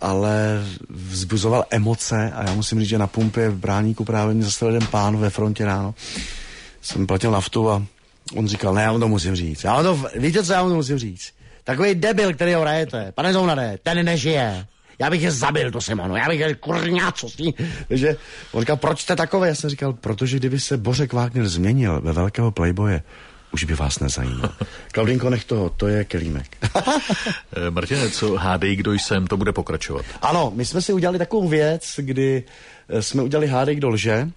ale 0.00 0.64
vzbuzoval 0.90 1.64
emoce 1.70 2.32
a 2.34 2.48
já 2.48 2.54
musím 2.54 2.80
říct, 2.80 2.88
že 2.88 2.98
na 2.98 3.06
pumpě 3.06 3.48
v 3.48 3.58
Bráníku 3.58 4.04
právě 4.04 4.34
mě 4.34 4.44
zastavil 4.44 4.74
jeden 4.74 4.88
pán 4.88 5.16
ve 5.16 5.30
frontě 5.30 5.64
ráno. 5.64 5.94
Jsem 6.82 7.06
platil 7.06 7.30
naftu 7.30 7.70
a 7.70 7.82
on 8.34 8.48
říkal, 8.48 8.74
ne, 8.74 8.82
já 8.82 8.92
mu 8.92 9.00
to 9.00 9.08
musím 9.08 9.36
říct. 9.36 9.64
Já 9.64 9.82
to, 9.82 10.04
víte, 10.16 10.44
co 10.44 10.52
já 10.52 10.62
mu 10.62 10.68
to 10.68 10.74
musím 10.74 10.98
říct? 10.98 11.32
Takový 11.64 11.94
debil, 11.94 12.34
který 12.34 12.54
ho 12.54 12.60
hrajete, 12.60 13.12
pane 13.12 13.32
Zounare, 13.32 13.78
ten 13.82 14.04
nežije. 14.04 14.66
Já 14.98 15.10
bych 15.10 15.22
je 15.22 15.30
zabil, 15.30 15.70
to 15.70 15.80
Simonu, 15.80 16.16
já 16.16 16.28
bych 16.28 16.40
je 16.40 16.54
kurňa, 16.54 17.12
co 17.12 17.28
s 17.28 17.36
tím. 17.36 17.52
Takže 17.88 18.16
on 18.52 18.60
říkal, 18.60 18.76
proč 18.76 19.00
jste 19.00 19.16
takové? 19.16 19.48
Já 19.48 19.54
jsem 19.54 19.70
říkal, 19.70 19.92
protože 19.92 20.36
kdyby 20.36 20.60
se 20.60 20.76
Bořek 20.76 21.12
Wagner 21.12 21.48
změnil 21.48 22.00
ve 22.00 22.12
velkého 22.12 22.50
playboye, 22.50 23.02
už 23.52 23.64
by 23.64 23.74
vás 23.74 23.98
nezajímal. 23.98 24.50
Klaudinko, 24.92 25.30
nech 25.30 25.44
toho, 25.44 25.70
to 25.70 25.88
je 25.88 26.04
kelímek. 26.04 26.56
Eh, 27.56 27.70
Martine, 27.70 28.10
co 28.10 28.34
hádej, 28.34 28.76
kdo 28.76 28.92
jsem, 28.92 29.26
to 29.26 29.36
bude 29.36 29.52
pokračovat. 29.52 30.04
Ano, 30.22 30.52
my 30.54 30.64
jsme 30.64 30.82
si 30.82 30.92
udělali 30.92 31.18
takovou 31.18 31.48
věc, 31.48 31.94
kdy 31.98 32.44
eh, 32.88 33.02
jsme 33.02 33.22
udělali 33.22 33.46
hádej, 33.46 33.76
kdo 33.76 33.88
lže. 33.88 34.30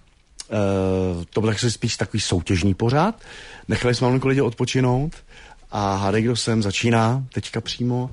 Uh, 0.50 1.24
to 1.30 1.40
byl 1.40 1.50
tak 1.50 1.58
spíš 1.58 1.96
takový 1.96 2.20
soutěžní 2.20 2.74
pořád. 2.74 3.14
Nechali 3.68 3.94
jsme 3.94 4.04
malinko 4.04 4.28
lidi 4.28 4.40
odpočinout 4.40 5.12
a 5.70 5.94
hádej, 5.94 6.22
kdo 6.22 6.36
jsem, 6.36 6.62
začíná 6.62 7.24
teďka 7.32 7.60
přímo. 7.60 8.10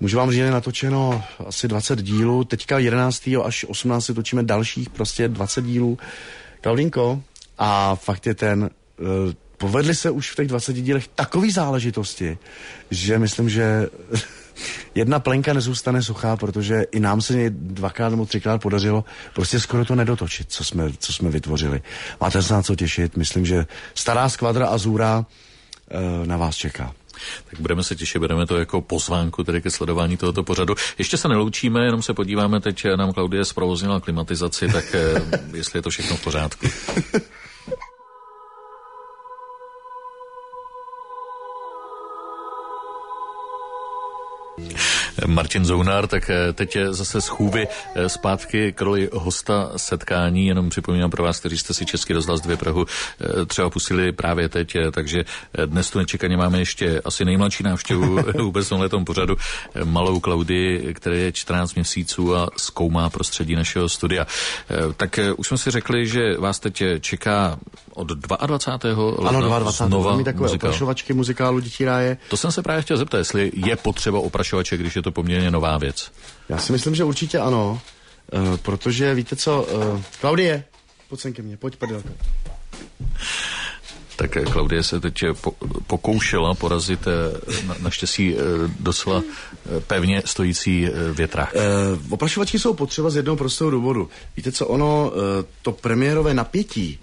Můžu 0.00 0.16
vám 0.16 0.30
říct, 0.30 0.36
že 0.36 0.44
je 0.44 0.50
natočeno 0.50 1.24
asi 1.46 1.68
20 1.68 2.02
dílů, 2.02 2.44
teďka 2.44 2.78
11. 2.78 3.30
až 3.44 3.64
18. 3.68 4.10
točíme 4.14 4.42
dalších 4.42 4.90
prostě 4.90 5.28
20 5.28 5.64
dílů. 5.64 5.98
Klaudinko, 6.60 7.22
a 7.58 7.94
fakt 7.94 8.26
je 8.26 8.34
ten, 8.34 8.70
uh, 9.00 9.32
povedly 9.56 9.94
se 9.94 10.10
už 10.10 10.30
v 10.30 10.36
těch 10.36 10.48
20 10.48 10.72
dílech 10.72 11.08
takové 11.08 11.50
záležitosti, 11.50 12.38
že 12.90 13.18
myslím, 13.18 13.48
že 13.48 13.88
jedna 14.94 15.20
plenka 15.20 15.52
nezůstane 15.52 16.02
suchá, 16.02 16.36
protože 16.36 16.82
i 16.82 17.00
nám 17.00 17.20
se 17.20 17.50
dvakrát 17.50 18.08
nebo 18.08 18.26
třikrát 18.26 18.62
podařilo 18.62 19.04
prostě 19.34 19.60
skoro 19.60 19.84
to 19.84 19.94
nedotočit, 19.94 20.52
co 20.52 20.64
jsme, 20.64 20.90
co 20.98 21.12
jsme 21.12 21.30
vytvořili. 21.30 21.82
Máte 22.20 22.42
se 22.42 22.54
na 22.54 22.62
co 22.62 22.74
těšit, 22.74 23.16
myslím, 23.16 23.46
že 23.46 23.66
stará 23.94 24.28
skvadra 24.28 24.66
Azura 24.66 25.18
uh, 25.18 26.26
na 26.26 26.36
vás 26.36 26.56
čeká. 26.56 26.94
Tak 27.50 27.60
budeme 27.60 27.84
se 27.84 27.96
těšit, 27.96 28.18
budeme 28.18 28.46
to 28.46 28.56
jako 28.56 28.80
pozvánku 28.80 29.44
tedy 29.44 29.62
ke 29.62 29.70
sledování 29.70 30.16
tohoto 30.16 30.42
pořadu. 30.42 30.74
Ještě 30.98 31.16
se 31.16 31.28
neloučíme, 31.28 31.84
jenom 31.84 32.02
se 32.02 32.14
podíváme, 32.14 32.60
teď 32.60 32.86
nám 32.96 33.12
Klaudie 33.12 33.44
zprovoznila 33.44 34.00
klimatizaci, 34.00 34.68
tak 34.68 34.94
eh, 34.94 35.22
jestli 35.56 35.78
je 35.78 35.82
to 35.82 35.90
všechno 35.90 36.16
v 36.16 36.24
pořádku. 36.24 36.66
Martin 45.26 45.64
Zounár, 45.64 46.06
tak 46.06 46.30
eh, 46.30 46.52
teď 46.52 46.76
je 46.76 46.92
zase 46.92 47.20
z 47.20 47.28
chůvy 47.28 47.68
eh, 47.94 48.08
zpátky 48.08 48.72
k 48.72 48.80
roli 48.80 49.08
hosta 49.12 49.72
setkání, 49.76 50.46
jenom 50.46 50.70
připomínám 50.70 51.10
pro 51.10 51.24
vás, 51.24 51.40
kteří 51.40 51.58
jste 51.58 51.74
si 51.74 51.86
Český 51.86 52.12
rozhlas 52.12 52.40
dvě 52.40 52.56
Prahu 52.56 52.86
eh, 52.86 53.46
třeba 53.46 53.70
pustili 53.70 54.12
právě 54.12 54.48
teď, 54.48 54.76
takže 54.92 55.24
dnes 55.66 55.90
tu 55.90 55.98
nečekaně 55.98 56.36
máme 56.36 56.58
ještě 56.58 57.00
asi 57.04 57.24
nejmladší 57.24 57.62
návštěvu 57.62 58.18
vůbec 58.38 58.70
na 58.70 58.76
letom 58.76 59.04
pořadu, 59.04 59.36
malou 59.84 60.20
Klaudy, 60.20 60.94
které 60.94 61.18
je 61.18 61.32
14 61.32 61.74
měsíců 61.74 62.36
a 62.36 62.48
zkoumá 62.56 63.10
prostředí 63.10 63.54
našeho 63.54 63.88
studia. 63.88 64.26
Tak 64.96 65.18
už 65.36 65.48
jsme 65.48 65.58
si 65.58 65.70
řekli, 65.70 66.06
že 66.06 66.36
vás 66.38 66.60
teď 66.60 66.82
čeká 67.00 67.58
od 67.96 68.08
22. 68.08 69.28
Ano, 69.28 69.40
22. 69.40 69.88
Znova 69.88 70.24
takové 70.24 70.42
muzikál. 70.42 70.70
oprašovačky 70.70 71.12
muzikálu 71.12 71.60
Dětí 71.60 71.84
ráje. 71.84 72.16
To 72.30 72.36
jsem 72.36 72.52
se 72.52 72.62
právě 72.62 72.82
chtěl 72.82 72.96
zeptat, 72.96 73.18
jestli 73.18 73.52
je 73.54 73.76
potřeba 73.76 74.18
oprašovače, 74.18 74.76
když 74.76 74.96
je 74.96 75.02
to 75.02 75.12
poměrně 75.12 75.50
nová 75.50 75.78
věc. 75.78 76.12
Já 76.48 76.58
si 76.58 76.72
myslím, 76.72 76.94
že 76.94 77.04
určitě 77.04 77.38
ano, 77.38 77.80
uh, 78.32 78.56
protože 78.56 79.14
víte 79.14 79.36
co, 79.36 79.62
uh, 79.62 80.00
Klaudie, 80.20 80.64
pojď 81.08 81.20
sem 81.20 81.32
ke 81.32 81.42
mně, 81.42 81.56
pojď 81.56 81.76
prdelka. 81.76 82.08
Tak 84.16 84.30
Klaudie 84.52 84.82
se 84.82 85.00
teď 85.00 85.24
po, 85.40 85.52
pokoušela 85.86 86.54
porazit 86.54 87.00
na, 87.66 87.74
naštěstí 87.82 88.34
docela 88.80 89.22
pevně 89.86 90.22
stojící 90.24 90.88
větrák. 91.12 91.54
E, 91.56 91.60
oprašovačky 92.10 92.58
jsou 92.58 92.74
potřeba 92.74 93.10
z 93.10 93.16
jednoho 93.16 93.36
prostého 93.36 93.70
důvodu. 93.70 94.08
Víte 94.36 94.52
co, 94.52 94.66
ono, 94.66 95.12
to 95.62 95.72
premiérové 95.72 96.34
napětí, 96.34 96.98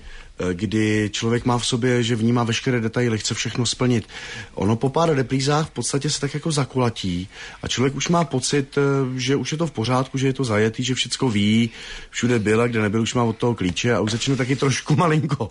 kdy 0.53 1.09
člověk 1.13 1.45
má 1.45 1.57
v 1.57 1.65
sobě, 1.67 2.03
že 2.03 2.15
vnímá 2.15 2.43
veškeré 2.43 2.81
detaily, 2.81 3.17
chce 3.17 3.33
všechno 3.33 3.65
splnit. 3.65 4.07
Ono 4.53 4.75
po 4.75 4.89
pár 4.89 5.15
reprízách 5.15 5.67
v 5.67 5.71
podstatě 5.71 6.09
se 6.09 6.21
tak 6.21 6.33
jako 6.33 6.51
zakulatí 6.51 7.27
a 7.61 7.67
člověk 7.67 7.95
už 7.95 8.09
má 8.09 8.23
pocit, 8.23 8.77
že 9.15 9.35
už 9.35 9.51
je 9.51 9.57
to 9.57 9.67
v 9.67 9.71
pořádku, 9.71 10.17
že 10.17 10.27
je 10.27 10.33
to 10.33 10.43
zajetý, 10.43 10.83
že 10.83 10.95
všecko 10.95 11.29
ví, 11.29 11.69
všude 12.09 12.39
byl 12.39 12.61
a 12.61 12.67
kde 12.67 12.81
nebyl, 12.81 13.01
už 13.01 13.13
má 13.13 13.23
od 13.23 13.37
toho 13.37 13.55
klíče 13.55 13.93
a 13.93 13.99
už 13.99 14.11
začne 14.11 14.35
taky 14.35 14.55
trošku 14.55 14.95
malinko 14.97 15.49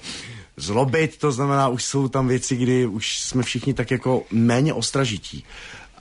zlobit, 0.57 1.17
to 1.17 1.33
znamená, 1.33 1.69
už 1.69 1.85
jsou 1.85 2.09
tam 2.09 2.29
věci, 2.29 2.57
kdy 2.57 2.87
už 2.87 3.19
jsme 3.19 3.43
všichni 3.43 3.75
tak 3.75 3.91
jako 3.91 4.23
méně 4.31 4.75
ostražití. 4.75 5.45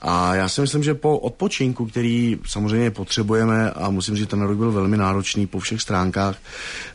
A 0.02 0.34
já 0.34 0.48
si 0.48 0.60
myslím, 0.60 0.82
že 0.82 0.94
po 0.94 1.18
odpočinku, 1.18 1.86
který 1.86 2.38
samozřejmě 2.46 2.90
potřebujeme 2.90 3.70
a 3.70 3.90
musím 3.90 4.16
říct, 4.16 4.28
ten 4.28 4.42
rok 4.42 4.58
byl 4.58 4.72
velmi 4.72 4.96
náročný 4.96 5.46
po 5.46 5.58
všech 5.58 5.80
stránkách, 5.80 6.36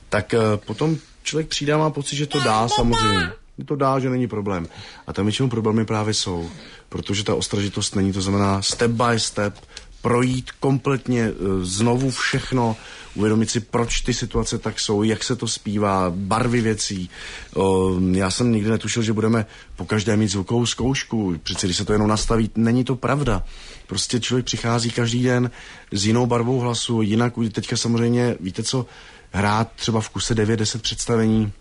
tak 0.10 0.34
uh, 0.34 0.58
potom 0.58 0.98
člověk 1.28 1.48
přijde 1.48 1.74
a 1.74 1.78
má 1.78 1.90
pocit, 1.90 2.16
že 2.16 2.26
to 2.26 2.40
dá 2.40 2.68
samozřejmě. 2.68 3.30
To 3.66 3.76
dá, 3.76 4.00
že 4.00 4.10
není 4.10 4.28
problém. 4.28 4.68
A 5.08 5.14
tam 5.14 5.26
většinou 5.26 5.50
problémy 5.50 5.86
právě 5.86 6.14
jsou, 6.14 6.50
protože 6.90 7.24
ta 7.24 7.36
ostražitost 7.36 7.96
není, 7.96 8.14
to 8.14 8.22
znamená 8.22 8.62
step 8.62 8.92
by 8.92 9.20
step, 9.20 9.56
projít 10.02 10.52
kompletně 10.60 11.32
uh, 11.32 11.64
znovu 11.64 12.12
všechno, 12.12 12.76
uvědomit 13.16 13.50
si, 13.50 13.60
proč 13.60 14.02
ty 14.02 14.14
situace 14.14 14.58
tak 14.58 14.80
jsou, 14.80 15.04
jak 15.04 15.24
se 15.24 15.36
to 15.36 15.48
zpívá, 15.48 16.12
barvy 16.16 16.62
věcí. 16.62 17.10
O, 17.56 17.94
já 18.12 18.32
jsem 18.32 18.52
nikdy 18.52 18.70
netušil, 18.70 19.04
že 19.04 19.14
budeme 19.14 19.46
po 19.76 19.86
každé 19.86 20.18
mít 20.18 20.28
zvukovou 20.28 20.66
zkoušku. 20.66 21.36
Přece 21.44 21.68
když 21.68 21.78
se 21.78 21.86
to 21.86 21.94
jenom 21.94 22.08
nastaví, 22.08 22.50
není 22.56 22.84
to 22.84 22.96
pravda. 22.96 23.44
Prostě 23.88 24.20
člověk 24.20 24.46
přichází 24.46 24.92
každý 24.92 25.24
den 25.24 25.52
s 25.92 26.06
jinou 26.06 26.26
barvou 26.26 26.60
hlasu, 26.60 27.02
jinak 27.02 27.34
teďka 27.52 27.78
samozřejmě, 27.78 28.36
víte 28.40 28.64
co, 28.64 28.86
hrát 29.32 29.72
třeba 29.76 30.02
v 30.02 30.10
kuse 30.10 30.36
9-10 30.36 30.80
představení 30.80 31.54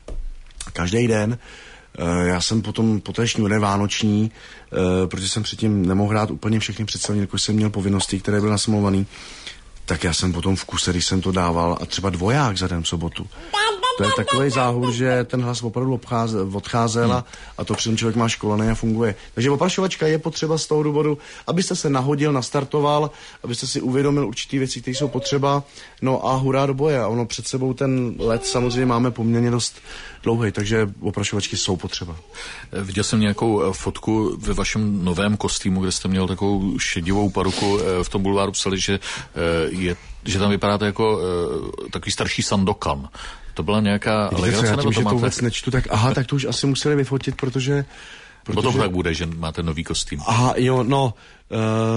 každý 0.73 1.09
den, 1.09 1.39
e, 1.99 2.27
já 2.27 2.41
jsem 2.41 2.63
potom 2.63 3.01
po 3.01 3.13
té 3.13 3.29
šňůře 3.29 3.59
vánoční, 3.59 4.31
e, 5.05 5.07
protože 5.07 5.29
jsem 5.29 5.43
předtím 5.43 5.87
nemohl 5.87 6.11
hrát 6.11 6.31
úplně 6.31 6.61
všechny 6.61 6.85
představení, 6.85 7.21
jako 7.21 7.39
jsem 7.39 7.55
měl 7.55 7.71
povinnosti, 7.71 8.21
které 8.21 8.41
byly 8.41 8.51
nasmluvané, 8.51 9.05
tak 9.85 10.05
já 10.05 10.13
jsem 10.13 10.33
potom 10.33 10.57
v 10.57 10.65
kuse, 10.65 10.91
když 10.91 11.07
jsem 11.07 11.21
to 11.21 11.33
dával, 11.33 11.79
a 11.81 11.87
třeba 11.87 12.11
dvoják 12.11 12.59
za 12.59 12.69
den 12.69 12.85
sobotu. 12.85 13.27
To 13.97 14.05
je 14.05 14.11
takový 14.17 14.51
záhul, 14.51 14.93
že 14.93 15.25
ten 15.25 15.43
hlas 15.43 15.63
opravdu 15.63 15.95
obcháze, 15.95 16.43
odcházel 16.43 17.13
a, 17.13 17.25
a 17.59 17.65
to 17.65 17.75
přitom 17.75 17.97
člověk 17.97 18.17
má 18.17 18.29
školený 18.29 18.69
a 18.69 18.75
funguje. 18.75 19.15
Takže 19.35 19.51
oprašovačka 19.51 20.07
je 20.07 20.19
potřeba 20.19 20.59
z 20.59 20.67
toho 20.67 20.83
důvodu, 20.83 21.19
abyste 21.47 21.77
se 21.77 21.91
nahodil, 21.91 22.33
nastartoval, 22.33 23.11
abyste 23.45 23.67
si 23.67 23.81
uvědomil 23.81 24.27
určitý 24.27 24.59
věci, 24.59 24.81
které 24.81 24.95
jsou 24.95 25.09
potřeba. 25.09 25.63
No 26.03 26.27
a 26.27 26.37
hurá 26.37 26.67
do 26.67 26.75
boje. 26.75 27.07
Ono 27.07 27.27
před 27.27 27.47
sebou 27.47 27.75
ten 27.75 28.15
let 28.19 28.47
samozřejmě 28.47 28.87
máme 28.87 29.11
poměrně 29.11 29.51
dost 29.51 29.77
dlouhý, 30.23 30.53
takže 30.53 30.89
oprašovačky 31.01 31.57
jsou 31.57 31.77
potřeba. 31.77 32.17
Viděl 32.73 33.05
jsem 33.05 33.21
nějakou 33.21 33.63
eh, 33.63 33.73
fotku 33.73 34.37
ve 34.39 34.55
vašem 34.55 35.05
novém 35.05 35.37
kostýmu, 35.37 35.81
kde 35.81 35.93
jste 35.93 36.09
měl 36.09 36.29
takovou 36.29 36.79
šedivou 36.79 37.31
paruku. 37.31 37.79
Eh, 37.81 38.05
v 38.05 38.09
tom 38.09 38.23
bulváru 38.23 38.53
psali, 38.53 38.81
že, 38.81 38.95
eh, 38.95 39.41
je, 39.69 39.97
že 40.25 40.39
tam 40.39 40.51
vypadáte 40.51 40.87
jako 40.87 41.21
takový 41.91 42.13
starší 42.13 42.43
Sandokan. 42.43 43.09
To 43.57 43.63
byla 43.63 43.81
nějaká 43.81 44.31
legrace, 44.33 44.67
já 44.67 44.77
tím, 44.77 44.93
že 44.93 45.03
to 45.03 45.09
vůbec 45.09 45.41
nečtu, 45.41 45.71
tak 45.71 45.85
aha, 45.91 46.15
tak 46.15 46.27
to 46.27 46.37
už 46.37 46.45
asi 46.45 46.67
museli 46.67 46.97
vyfotit, 46.97 47.37
protože... 47.37 47.85
protože... 48.45 48.55
Potom 48.55 48.79
tak 48.79 48.91
bude, 48.91 49.15
že 49.15 49.27
máte 49.27 49.63
nový 49.63 49.85
kostým. 49.85 50.21
Aha, 50.27 50.55
jo, 50.57 50.83
no, 50.83 51.15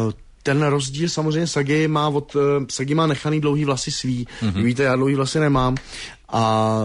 uh, 0.06 0.12
ten 0.43 0.63
rozdíl 0.63 1.10
samozřejmě 1.10 1.48
Sagi 1.48 1.88
má 1.88 2.08
od, 2.08 2.36
uh, 2.36 2.41
Sagi 2.69 2.95
má 2.95 3.08
nechaný 3.08 3.41
dlouhý 3.41 3.65
vlasy 3.65 3.91
svý. 3.91 4.28
Mm-hmm. 4.41 4.63
Víte, 4.63 4.84
já 4.84 4.95
dlouhý 4.95 5.15
vlasy 5.15 5.39
nemám. 5.39 5.76
A 6.30 6.82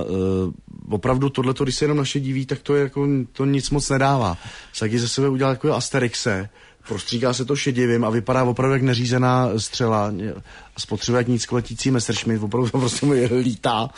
uh, 0.47 0.53
opravdu 0.91 1.29
tohle, 1.31 1.55
když 1.63 1.75
se 1.75 1.85
jenom 1.85 1.99
naše 1.99 2.21
diví, 2.21 2.47
tak 2.47 2.59
to 2.59 2.75
je 2.75 2.83
jako, 2.83 3.09
to 3.33 3.45
nic 3.45 3.71
moc 3.71 3.91
nedává. 3.91 4.37
Sagi 4.73 4.99
ze 4.99 5.09
sebe 5.09 5.29
udělal 5.29 5.53
jako 5.53 5.75
Asterixe, 5.75 6.49
prostříká 6.89 7.33
se 7.33 7.45
to 7.45 7.57
šedivým 7.57 8.05
a 8.05 8.11
vypadá 8.11 8.45
opravdu 8.45 8.73
jak 8.73 8.83
neřízená 8.83 9.49
střela. 9.57 10.13
Spotřebuje 10.79 11.21
jak 11.21 11.29
nic 11.29 11.51
letící 11.51 11.91
Messerschmitt, 11.91 12.43
opravdu 12.43 12.71
to 12.71 12.79
prostě 12.79 13.07
mu 13.07 13.13
lítá. 13.41 13.89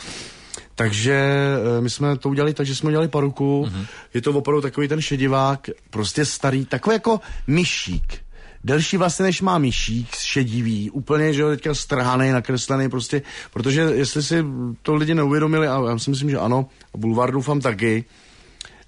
Takže 0.77 1.13
eh, 1.13 1.81
my 1.81 1.89
jsme 1.89 2.17
to 2.17 2.29
udělali 2.29 2.53
tak, 2.53 2.65
že 2.65 2.75
jsme 2.75 2.87
udělali 2.87 3.07
paruku. 3.07 3.65
Mm-hmm. 3.65 3.85
Je 4.13 4.21
to 4.21 4.31
opravdu 4.31 4.61
takový 4.61 4.87
ten 4.87 5.01
šedivák, 5.01 5.69
prostě 5.89 6.25
starý, 6.25 6.65
takový 6.65 6.93
jako 6.93 7.19
myšík. 7.47 8.17
Delší 8.63 8.97
vlastně 8.97 9.23
než 9.23 9.41
má 9.41 9.57
myšík, 9.57 10.15
šedivý, 10.15 10.91
úplně, 10.91 11.33
že 11.33 11.41
jo, 11.41 11.49
teďka 11.49 11.73
strhaný, 11.73 12.31
nakreslený 12.31 12.89
prostě, 12.89 13.21
protože 13.53 13.81
jestli 13.81 14.23
si 14.23 14.45
to 14.81 14.95
lidi 14.95 15.15
neuvědomili, 15.15 15.67
a 15.67 15.89
já 15.89 15.97
si 15.97 16.09
myslím, 16.09 16.29
že 16.29 16.37
ano, 16.37 16.65
a 16.93 16.97
Bulvár 16.97 17.31
doufám 17.31 17.61
taky, 17.61 18.05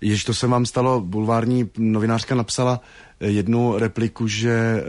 jež 0.02 0.24
to 0.24 0.34
se 0.34 0.48
vám 0.48 0.66
stalo, 0.66 1.02
bulvární 1.02 1.70
novinářka 1.78 2.36
napsala 2.36 2.82
eh, 3.20 3.28
jednu 3.28 3.78
repliku, 3.78 4.28
že 4.28 4.84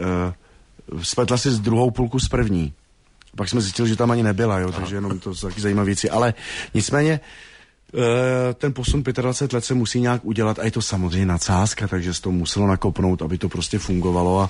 uh, 0.91 1.03
spletla 1.03 1.37
si 1.37 1.51
z 1.51 1.59
druhou 1.59 1.91
půlku 1.91 2.19
z 2.19 2.27
první. 2.27 2.73
Pak 3.35 3.49
jsme 3.49 3.61
zjistili, 3.61 3.89
že 3.89 3.95
tam 3.95 4.11
ani 4.11 4.23
nebyla, 4.23 4.59
jo, 4.59 4.71
takže 4.71 4.95
jenom 4.95 5.19
to 5.19 5.35
jsou 5.35 5.47
taky 5.47 5.61
zajímavé 5.61 5.85
věci. 5.85 6.09
Ale 6.09 6.33
nicméně 6.73 7.19
eh, 7.93 8.53
ten 8.53 8.73
posun 8.73 9.03
25 9.03 9.53
let 9.53 9.65
se 9.65 9.73
musí 9.73 10.01
nějak 10.01 10.25
udělat 10.25 10.59
a 10.59 10.65
je 10.65 10.71
to 10.71 10.81
samozřejmě 10.81 11.25
nadsázka, 11.25 11.87
takže 11.87 12.13
se 12.13 12.21
to 12.21 12.31
muselo 12.31 12.67
nakopnout, 12.67 13.21
aby 13.21 13.37
to 13.37 13.49
prostě 13.49 13.79
fungovalo 13.79 14.41
a 14.41 14.49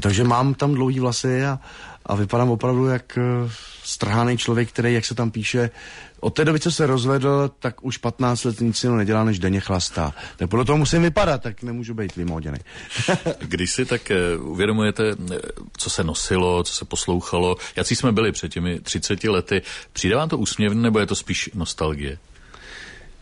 takže 0.00 0.24
mám 0.24 0.54
tam 0.54 0.74
dlouhý 0.74 1.00
vlasy 1.00 1.44
a, 1.44 1.58
a 2.06 2.14
vypadám 2.14 2.50
opravdu 2.50 2.86
jak 2.86 3.18
strhaný 3.86 4.38
člověk, 4.38 4.68
který, 4.68 4.94
jak 4.94 5.04
se 5.04 5.14
tam 5.14 5.30
píše, 5.30 5.70
od 6.20 6.30
té 6.30 6.44
doby, 6.44 6.60
co 6.60 6.72
se 6.72 6.86
rozvedl, 6.86 7.50
tak 7.58 7.84
už 7.84 7.98
15 7.98 8.44
let 8.44 8.60
nic 8.60 8.82
jiného 8.82 8.96
nedělá, 8.96 9.24
než 9.24 9.38
denně 9.38 9.60
chlastá. 9.60 10.14
Tak 10.36 10.50
podle 10.50 10.64
toho 10.64 10.78
musím 10.78 11.02
vypadat, 11.02 11.42
tak 11.42 11.62
nemůžu 11.62 11.94
být 11.94 12.16
vymoděný. 12.16 12.58
Když 13.38 13.70
si 13.70 13.84
tak 13.84 14.12
uh, 14.38 14.50
uvědomujete, 14.50 15.04
eh, 15.10 15.38
co 15.76 15.90
se 15.90 16.04
nosilo, 16.04 16.64
co 16.64 16.72
se 16.72 16.84
poslouchalo, 16.84 17.56
jaký 17.76 17.96
jsme 17.96 18.12
byli 18.12 18.32
před 18.32 18.52
těmi 18.52 18.80
30 18.80 19.24
lety, 19.24 19.62
přijde 19.92 20.16
vám 20.16 20.28
to 20.28 20.38
úsměvné, 20.38 20.82
nebo 20.82 20.98
je 20.98 21.06
to 21.06 21.14
spíš 21.14 21.50
nostalgie? 21.54 22.18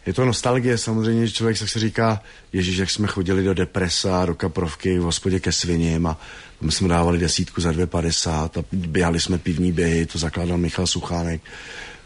Je 0.06 0.12
to 0.12 0.24
nostalgie, 0.24 0.78
samozřejmě, 0.78 1.26
že 1.26 1.32
člověk 1.32 1.56
se 1.56 1.78
říká, 1.78 2.22
ježíš, 2.52 2.76
jak 2.76 2.90
jsme 2.90 3.06
chodili 3.06 3.44
do 3.44 3.54
depresa, 3.54 4.26
do 4.26 4.34
kaprovky, 4.34 4.98
v 4.98 5.02
hospodě 5.02 5.40
ke 5.40 5.52
sviním 5.52 6.06
a 6.06 6.20
my 6.60 6.72
jsme 6.72 6.88
dávali 6.88 7.18
desítku 7.18 7.60
za 7.60 7.70
2,50 7.70 8.60
a 8.60 8.64
běhali 8.72 9.20
jsme 9.20 9.38
pivní 9.38 9.72
běhy, 9.72 10.06
to 10.06 10.18
zakládal 10.18 10.58
Michal 10.58 10.86
Suchánek. 10.86 11.42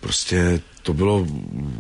Prostě 0.01 0.61
to 0.83 0.95
bylo 0.95 1.27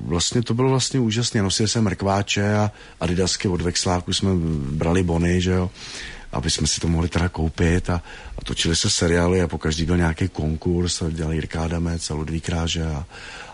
vlastně, 0.04 0.42
to 0.42 0.54
bylo 0.54 0.68
vlastně 0.68 1.00
úžasné. 1.00 1.42
Nosili 1.42 1.68
jsem 1.68 1.84
mrkváče 1.84 2.54
a 2.54 2.70
adidasky 3.00 3.48
od 3.48 3.60
Vexláku 3.60 4.12
jsme 4.12 4.30
brali 4.70 5.02
bony, 5.02 5.40
že 5.40 5.50
jo 5.50 5.70
aby 6.32 6.50
jsme 6.50 6.66
si 6.66 6.80
to 6.80 6.88
mohli 6.88 7.08
teda 7.08 7.28
koupit 7.28 7.90
a, 7.90 8.02
a 8.38 8.44
točili 8.44 8.76
se 8.76 8.90
seriály 8.90 9.42
a 9.42 9.48
po 9.48 9.58
každý 9.58 9.84
byl 9.84 9.96
nějaký 9.96 10.28
konkurs 10.28 11.02
a 11.02 11.10
dělali 11.10 11.34
Jirka 11.36 11.64
Adamec 11.64 12.10
a 12.10 12.14
Ludvík 12.14 12.44
Kráže 12.44 12.86
a 12.86 13.06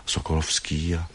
Sokolovský 0.05 0.95
a 0.95 1.07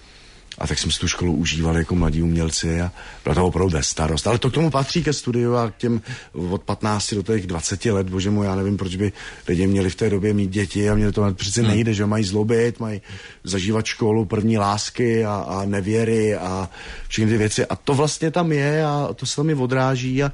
a 0.60 0.66
tak 0.66 0.78
jsme 0.78 0.92
si 0.92 0.98
tu 0.98 1.08
školu 1.08 1.32
užívali 1.32 1.78
jako 1.78 1.94
mladí 1.94 2.22
umělci 2.22 2.80
a 2.80 2.92
byla 3.24 3.34
to 3.34 3.46
opravdu 3.46 3.72
bez 3.72 3.88
starost. 3.88 4.26
Ale 4.26 4.38
to 4.38 4.50
k 4.50 4.54
tomu 4.54 4.70
patří 4.70 5.02
ke 5.02 5.12
studiu 5.12 5.54
a 5.56 5.70
k 5.70 5.76
těm 5.76 6.00
od 6.32 6.62
15 6.62 7.14
do 7.14 7.22
těch 7.22 7.46
20 7.46 7.84
let, 7.84 8.10
bože 8.10 8.30
můj, 8.30 8.46
já 8.46 8.54
nevím, 8.54 8.76
proč 8.76 8.96
by 8.96 9.12
lidi 9.48 9.66
měli 9.66 9.90
v 9.90 9.94
té 9.94 10.10
době 10.10 10.34
mít 10.34 10.50
děti 10.50 10.90
a 10.90 10.94
mě 10.94 11.12
to 11.12 11.34
přece 11.34 11.60
hmm. 11.60 11.70
nejde, 11.70 11.94
že 11.94 12.06
mají 12.06 12.24
zlobit, 12.24 12.80
mají 12.80 13.00
zažívat 13.44 13.86
školu, 13.86 14.24
první 14.24 14.58
lásky 14.58 15.24
a, 15.24 15.34
a 15.34 15.64
nevěry 15.64 16.36
a 16.36 16.68
všechny 17.08 17.30
ty 17.30 17.38
věci. 17.38 17.66
A 17.66 17.76
to 17.76 17.94
vlastně 17.94 18.30
tam 18.30 18.52
je 18.52 18.84
a 18.84 19.08
to 19.14 19.26
se 19.26 19.42
mi 19.42 19.54
odráží 19.54 20.22
a 20.22 20.32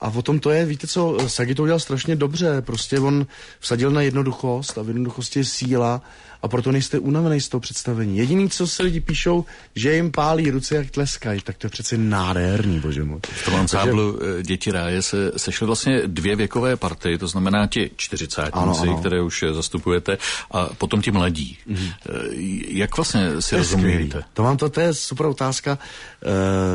A 0.00 0.08
o 0.08 0.22
tom 0.22 0.40
to 0.40 0.50
je, 0.50 0.64
víte 0.64 0.86
co, 0.86 1.18
Sagi 1.26 1.54
to 1.54 1.62
udělal 1.62 1.80
strašně 1.80 2.16
dobře, 2.16 2.62
prostě 2.62 3.00
on 3.00 3.26
vsadil 3.60 3.90
na 3.90 4.02
jednoduchost 4.02 4.78
a 4.78 4.82
v 4.82 4.88
jednoduchosti 4.88 5.38
je 5.38 5.44
síla 5.44 6.02
a 6.42 6.48
proto 6.48 6.72
nejste 6.72 6.98
unavený 6.98 7.40
z 7.40 7.48
toho 7.48 7.60
představení. 7.60 8.18
Jediný, 8.18 8.50
co 8.50 8.66
se 8.66 8.82
lidi 8.82 9.00
píšou, 9.00 9.44
že 9.74 9.94
jim 9.94 10.10
pálí 10.10 10.50
ruce, 10.50 10.76
jak 10.76 10.90
tleskají, 10.90 11.40
tak 11.40 11.56
to 11.56 11.66
je 11.66 11.70
přece 11.70 11.96
nádherný, 11.96 12.80
bože 12.80 13.04
můj. 13.04 13.20
V 13.22 13.44
tom 13.44 13.54
ansáblu 13.54 14.12
Takže... 14.12 14.38
Eh, 14.38 14.42
Děti 14.42 14.70
ráje 14.70 15.02
se 15.02 15.32
sešly 15.36 15.66
vlastně 15.66 16.02
dvě 16.06 16.36
věkové 16.36 16.76
party, 16.76 17.18
to 17.18 17.28
znamená 17.28 17.66
ti 17.66 17.90
čtyřicátníci, 17.96 18.88
které 19.00 19.22
už 19.22 19.44
zastupujete, 19.52 20.18
a 20.50 20.66
potom 20.66 21.02
ti 21.02 21.10
mladí. 21.10 21.58
Mm-hmm. 21.68 21.92
Jak 22.68 22.96
vlastně 22.96 23.42
si 23.42 23.56
rozumíte? 23.56 24.22
To 24.32 24.42
vám 24.42 24.56
to, 24.56 24.68
to 24.68 24.80
je 24.80 24.94
super 24.94 25.26
otázka. 25.26 25.78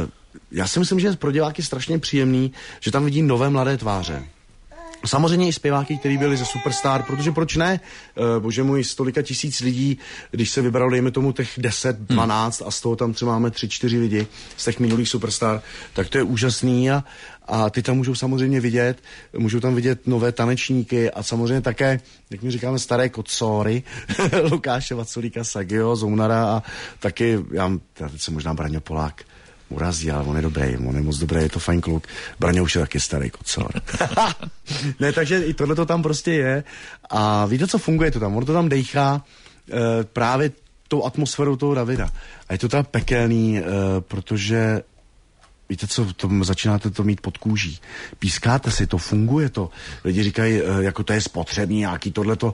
Uh, 0.04 0.10
já 0.52 0.68
si 0.68 0.80
myslím, 0.80 1.00
že 1.00 1.08
je 1.08 1.16
pro 1.16 1.32
diváky 1.32 1.64
strašně 1.64 2.00
příjemný, 2.00 2.52
že 2.80 2.92
tam 2.92 3.06
vidí 3.06 3.22
nové 3.22 3.50
mladé 3.50 3.78
tváře. 3.78 4.24
Samozřejmě 5.06 5.48
i 5.48 5.54
zpěváky, 5.54 5.98
kteří 5.98 6.18
byli 6.18 6.38
ze 6.38 6.46
Superstar, 6.46 7.04
protože 7.04 7.32
proč 7.32 7.56
ne? 7.56 7.80
E, 8.38 8.40
bože 8.40 8.64
můj, 8.64 8.84
stolika 8.84 9.22
tisíc 9.22 9.60
lidí, 9.60 9.98
když 10.32 10.50
se 10.50 10.62
vybralo, 10.62 10.92
dejme 10.92 11.12
tomu 11.12 11.32
těch 11.32 11.50
10, 11.58 11.98
12 11.98 12.60
hmm. 12.60 12.68
a 12.68 12.72
z 12.72 12.82
toho 12.82 12.96
tam 12.96 13.14
třeba 13.14 13.32
máme 13.32 13.52
3, 13.52 13.70
4 13.70 14.00
lidi 14.00 14.28
z 14.58 14.66
těch 14.66 14.80
minulých 14.80 15.10
Superstar, 15.10 15.62
tak 15.94 16.10
to 16.10 16.18
je 16.18 16.24
úžasný 16.24 16.92
a, 16.92 17.04
a 17.48 17.70
ty 17.70 17.82
tam 17.82 17.98
můžou 17.98 18.16
samozřejmě 18.16 18.60
vidět, 18.60 19.04
můžou 19.38 19.60
tam 19.60 19.76
vidět 19.76 20.08
nové 20.08 20.32
tanečníky 20.32 21.12
a 21.12 21.24
samozřejmě 21.24 21.62
také, 21.62 22.00
jak 22.30 22.42
mi 22.42 22.52
říkáme, 22.52 22.80
staré 22.80 23.10
kocory, 23.10 23.84
Lukáše 24.52 24.96
Vaculíka, 24.96 25.44
Sagio, 25.44 25.96
Zounara 25.96 26.46
a 26.46 26.64
taky, 27.00 27.40
já, 27.52 27.72
já 28.00 28.10
teď 28.10 28.22
jsem 28.22 28.34
možná 28.34 28.54
Braňo 28.54 28.82
Polák, 28.82 29.24
urazí, 29.72 30.12
ale 30.12 30.24
on 30.24 30.36
je 30.36 30.42
dobrý, 30.42 30.78
on 30.78 30.96
je 30.96 31.02
moc 31.02 31.18
dobrý, 31.18 31.42
je 31.42 31.50
to 31.50 31.60
fajn 31.60 31.82
kluk. 31.82 32.08
Braně 32.40 32.62
už 32.62 32.76
je 32.76 32.82
taky 32.82 33.00
starý 33.00 33.30
kocor. 33.30 33.72
ne, 35.00 35.12
takže 35.12 35.40
i 35.40 35.54
tohle 35.54 35.76
to 35.76 35.86
tam 35.86 36.04
prostě 36.04 36.34
je. 36.34 36.64
A 37.10 37.46
víte, 37.46 37.68
co 37.68 37.78
funguje 37.78 38.12
to 38.12 38.20
tam? 38.20 38.38
On 38.38 38.46
to 38.46 38.54
tam 38.54 38.70
dejchá 38.70 39.24
e, 39.72 40.04
právě 40.04 40.52
tou 40.88 41.06
atmosférou 41.06 41.56
toho 41.56 41.74
Davida. 41.74 42.10
A 42.50 42.54
je 42.54 42.60
to 42.60 42.70
tam 42.70 42.86
pekelný, 42.86 43.60
e, 43.60 43.64
protože 44.02 44.82
víte 45.72 45.88
co, 45.88 46.14
to 46.14 46.30
začínáte 46.44 46.90
to 46.90 47.04
mít 47.04 47.22
pod 47.22 47.38
kůží. 47.38 47.80
Pískáte 48.20 48.72
si 48.72 48.88
to, 48.88 48.98
funguje 48.98 49.50
to. 49.50 49.70
Lidi 50.04 50.24
říkají, 50.24 50.62
e, 50.62 50.84
jako 50.84 51.04
to 51.04 51.14
je 51.14 51.22
spotřební, 51.22 51.78
nějaký 51.78 52.12
tohleto. 52.12 52.54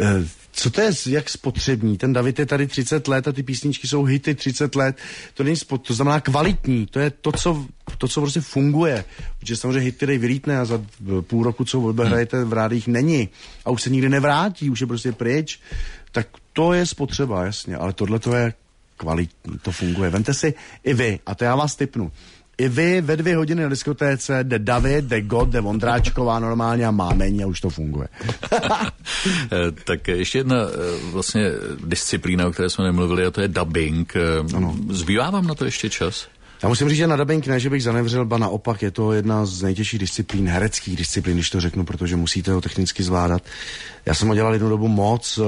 E, 0.00 0.04
co 0.52 0.70
to 0.70 0.80
je, 0.80 0.90
jak 1.06 1.30
spotřební? 1.30 1.96
Ten 1.96 2.12
David 2.12 2.38
je 2.38 2.46
tady 2.46 2.66
30 2.66 3.08
let 3.08 3.28
a 3.28 3.32
ty 3.32 3.42
písničky 3.42 3.88
jsou 3.88 4.04
hity 4.04 4.34
30 4.34 4.76
let. 4.76 4.96
To 5.34 5.44
není 5.44 5.56
spot, 5.56 5.86
to 5.86 5.94
znamená 5.94 6.20
kvalitní. 6.20 6.86
To 6.86 7.00
je 7.00 7.10
to, 7.10 7.32
co, 7.32 7.66
to, 7.98 8.08
co 8.08 8.20
prostě 8.20 8.40
funguje. 8.40 9.04
Protože 9.38 9.56
samozřejmě 9.56 9.80
hity 9.80 10.06
dej 10.06 10.18
vylítne 10.18 10.60
a 10.60 10.64
za 10.64 10.82
půl 11.20 11.44
roku, 11.44 11.64
co 11.64 11.80
odehrajete 11.80 12.44
v 12.44 12.52
rádích, 12.52 12.88
není. 12.88 13.28
A 13.64 13.70
už 13.70 13.82
se 13.82 13.90
nikdy 13.90 14.08
nevrátí, 14.08 14.70
už 14.70 14.80
je 14.80 14.86
prostě 14.86 15.12
pryč. 15.12 15.60
Tak 16.12 16.28
to 16.52 16.72
je 16.72 16.86
spotřeba, 16.86 17.44
jasně. 17.44 17.76
Ale 17.76 17.92
tohle 17.92 18.18
to 18.18 18.34
je 18.34 18.52
kvalitní, 19.00 19.58
to 19.62 19.72
funguje. 19.72 20.10
Vemte 20.10 20.34
si 20.34 20.54
i 20.84 20.94
vy, 20.94 21.20
a 21.26 21.34
to 21.34 21.44
já 21.44 21.56
vás 21.56 21.76
typnu 21.76 22.12
i 22.60 22.68
vy 22.68 23.00
ve 23.00 23.16
dvě 23.16 23.36
hodiny 23.36 23.62
na 23.62 23.68
diskotéce, 23.68 24.44
jde 24.44 24.58
David, 24.58 25.04
jde 25.04 25.20
God, 25.20 25.48
jde 25.48 25.60
Vondráčková 25.60 26.38
normálně 26.38 26.86
a 26.86 26.90
mámení 26.90 27.44
a 27.44 27.46
už 27.46 27.60
to 27.60 27.70
funguje. 27.70 28.08
Eh, 29.52 29.70
tak 29.84 30.08
ještě 30.08 30.38
jedna 30.38 30.56
eh, 30.56 31.12
vlastně 31.12 31.50
disciplína, 31.84 32.46
o 32.46 32.50
které 32.50 32.70
jsme 32.70 32.84
nemluvili, 32.84 33.26
a 33.26 33.30
to 33.30 33.40
je 33.40 33.48
dubbing. 33.48 34.16
Eh, 34.16 34.56
ano. 34.56 34.76
Zbývá 34.88 35.30
vám 35.30 35.46
na 35.46 35.54
to 35.54 35.64
ještě 35.64 35.90
čas? 35.90 36.28
Já 36.62 36.68
musím 36.68 36.88
říct, 36.88 36.98
že 36.98 37.06
na 37.06 37.16
dubbing 37.16 37.46
ne, 37.46 37.60
že 37.60 37.70
bych 37.70 37.82
zanevřel, 37.82 38.24
ba 38.24 38.38
naopak, 38.38 38.82
je 38.82 38.90
to 38.90 39.12
jedna 39.12 39.46
z 39.46 39.62
nejtěžších 39.62 40.00
disciplín, 40.00 40.48
hereckých 40.48 40.96
disciplín, 40.96 41.36
když 41.36 41.50
to 41.50 41.60
řeknu, 41.60 41.84
protože 41.84 42.16
musíte 42.16 42.52
ho 42.52 42.60
technicky 42.60 43.02
zvládat. 43.02 43.42
Já 44.06 44.14
jsem 44.14 44.28
ho 44.28 44.34
dělal 44.34 44.52
jednu 44.52 44.68
dobu 44.68 44.88
moc, 44.88 45.40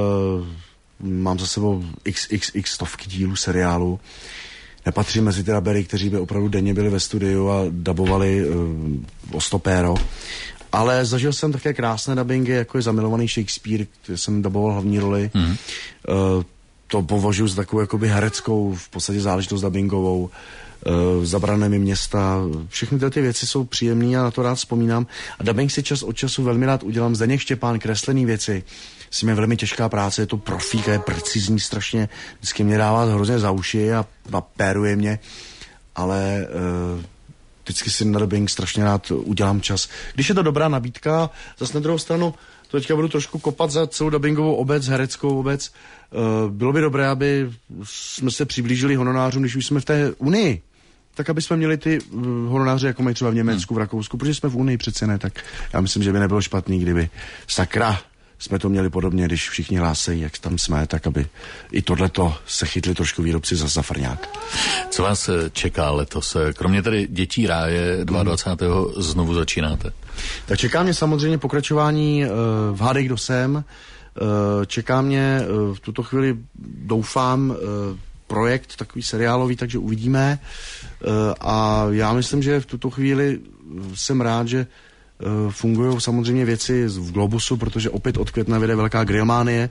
mám 1.00 1.38
za 1.38 1.46
sebou 1.46 1.84
xxx 2.12 2.72
stovky 2.72 3.10
dílů 3.10 3.36
seriálu 3.36 4.00
nepatří 4.86 5.20
mezi 5.20 5.44
ty 5.44 5.52
rabery, 5.52 5.84
kteří 5.84 6.08
by 6.08 6.18
opravdu 6.18 6.48
denně 6.48 6.74
byli 6.74 6.90
ve 6.90 7.00
studiu 7.00 7.48
a 7.48 7.64
dabovali 7.70 8.48
uh, 8.48 8.56
o 9.32 9.40
stopéro. 9.40 9.94
Ale 10.72 11.04
zažil 11.04 11.32
jsem 11.32 11.52
také 11.52 11.74
krásné 11.74 12.14
dubbingy, 12.14 12.52
jako 12.52 12.78
je 12.78 12.82
Zamilovaný 12.82 13.28
Shakespeare, 13.28 13.86
kde 14.06 14.18
jsem 14.18 14.42
daboval 14.42 14.72
hlavní 14.72 14.98
roli. 14.98 15.30
Mm. 15.34 15.44
Uh, 15.44 15.56
to 16.86 17.02
považuji 17.02 17.48
za 17.48 17.56
takovou 17.56 17.80
jakoby 17.80 18.08
hereckou 18.08 18.74
v 18.74 18.88
podstatě 18.88 19.20
záležitost 19.20 19.62
dubbingovou. 19.62 20.30
Uh, 20.86 21.24
zabrané 21.24 21.68
mi 21.68 21.78
města, 21.78 22.38
všechny 22.68 22.98
tyhle 22.98 23.10
ty 23.10 23.20
věci 23.20 23.46
jsou 23.46 23.64
příjemné 23.64 24.16
a 24.16 24.22
na 24.22 24.30
to 24.30 24.42
rád 24.42 24.54
vzpomínám. 24.54 25.06
A 25.38 25.42
dubbing 25.42 25.70
si 25.70 25.82
čas 25.82 26.02
od 26.02 26.16
času 26.16 26.42
velmi 26.42 26.66
rád 26.66 26.82
udělám. 26.82 27.14
Zdeněk 27.14 27.40
Štěpán, 27.40 27.78
kreslený 27.78 28.26
věci 28.26 28.62
s 29.12 29.22
je 29.22 29.34
velmi 29.34 29.56
těžká 29.56 29.88
práce, 29.88 30.22
je 30.22 30.26
to 30.26 30.36
profík, 30.36 30.86
je 30.86 30.98
precizní 30.98 31.60
strašně, 31.60 32.08
vždycky 32.38 32.64
mě 32.64 32.78
dává 32.78 33.04
hrozně 33.04 33.38
za 33.38 33.50
uši 33.50 33.92
a, 33.92 34.06
a 34.32 34.40
péruje 34.40 34.96
mě, 34.96 35.18
ale 35.96 36.46
uh, 36.94 37.02
vždycky 37.64 37.90
si 37.90 38.04
na 38.04 38.20
dubbing 38.20 38.50
strašně 38.50 38.84
rád 38.84 39.10
udělám 39.10 39.60
čas. 39.60 39.88
Když 40.14 40.28
je 40.28 40.34
to 40.34 40.42
dobrá 40.42 40.68
nabídka, 40.68 41.30
zase 41.58 41.74
na 41.74 41.80
druhou 41.80 41.98
stranu, 41.98 42.34
to 42.68 42.76
teďka 42.76 42.96
budu 42.96 43.08
trošku 43.08 43.38
kopat 43.38 43.70
za 43.70 43.86
celou 43.86 44.10
dubbingovou 44.10 44.54
obec, 44.54 44.86
hereckou 44.86 45.40
obec. 45.40 45.72
Uh, 46.10 46.50
bylo 46.50 46.72
by 46.72 46.80
dobré, 46.80 47.08
aby 47.08 47.50
jsme 47.84 48.30
se 48.30 48.44
přiblížili 48.44 48.94
hononářům, 48.94 49.42
když 49.42 49.56
už 49.56 49.66
jsme 49.66 49.80
v 49.80 49.84
té 49.84 50.12
Unii 50.18 50.62
tak 51.14 51.30
aby 51.30 51.42
jsme 51.42 51.56
měli 51.56 51.76
ty 51.76 52.00
uh, 52.00 52.22
hononáře, 52.24 52.86
jako 52.86 53.02
mají 53.02 53.14
třeba 53.14 53.30
v 53.30 53.34
Německu, 53.34 53.74
v 53.74 53.78
Rakousku, 53.78 54.16
protože 54.16 54.34
jsme 54.34 54.48
v 54.48 54.56
Unii 54.56 54.78
přece 54.78 55.06
ne, 55.06 55.18
tak 55.18 55.32
já 55.72 55.80
myslím, 55.80 56.02
že 56.02 56.12
by 56.12 56.18
nebylo 56.18 56.42
špatný, 56.42 56.78
kdyby 56.78 57.10
sakra 57.46 58.00
jsme 58.42 58.58
to 58.58 58.68
měli 58.68 58.90
podobně, 58.90 59.24
když 59.24 59.50
všichni 59.50 59.76
hlásejí, 59.76 60.20
jak 60.20 60.38
tam 60.38 60.58
jsme, 60.58 60.86
tak 60.86 61.06
aby 61.06 61.26
i 61.72 61.82
tohleto 61.82 62.34
se 62.46 62.66
chytli 62.66 62.94
trošku 62.94 63.22
výrobci 63.22 63.56
za 63.56 63.68
zafrňák. 63.68 64.38
Co 64.90 65.02
vás 65.02 65.28
eh, 65.28 65.50
čeká 65.50 65.90
letos? 65.90 66.36
Eh, 66.36 66.52
kromě 66.52 66.82
tedy 66.82 67.06
dětí 67.10 67.46
ráje 67.46 68.04
22. 68.04 68.80
Hmm. 68.80 68.86
znovu 68.96 69.34
začínáte. 69.34 69.92
Tak 70.46 70.58
čeká 70.58 70.82
mě 70.82 70.94
samozřejmě 70.94 71.38
pokračování 71.38 72.24
uh, 72.24 72.30
v 72.76 72.80
Hádej, 72.80 73.04
kdo 73.04 73.16
jsem. 73.16 73.64
Čeká 74.66 75.02
mě 75.02 75.40
v 75.74 75.80
tuto 75.80 76.02
chvíli, 76.02 76.36
doufám, 76.84 77.56
projekt 78.26 78.76
takový 78.76 79.02
seriálový, 79.02 79.56
takže 79.56 79.78
uvidíme. 79.78 80.38
A 81.40 81.86
já 81.90 82.12
myslím, 82.12 82.42
že 82.42 82.60
v 82.60 82.66
tuto 82.66 82.90
chvíli 82.90 83.40
jsem 83.94 84.20
rád, 84.20 84.48
že 84.48 84.58
Eh, 84.60 84.66
fungují 85.50 86.00
samozřejmě 86.00 86.44
věci 86.44 86.86
v 86.86 87.12
Globusu, 87.12 87.56
protože 87.56 87.90
opět 87.90 88.16
od 88.16 88.30
května 88.30 88.58
vyjde 88.58 88.76
velká 88.76 89.04
grillmánie, 89.04 89.70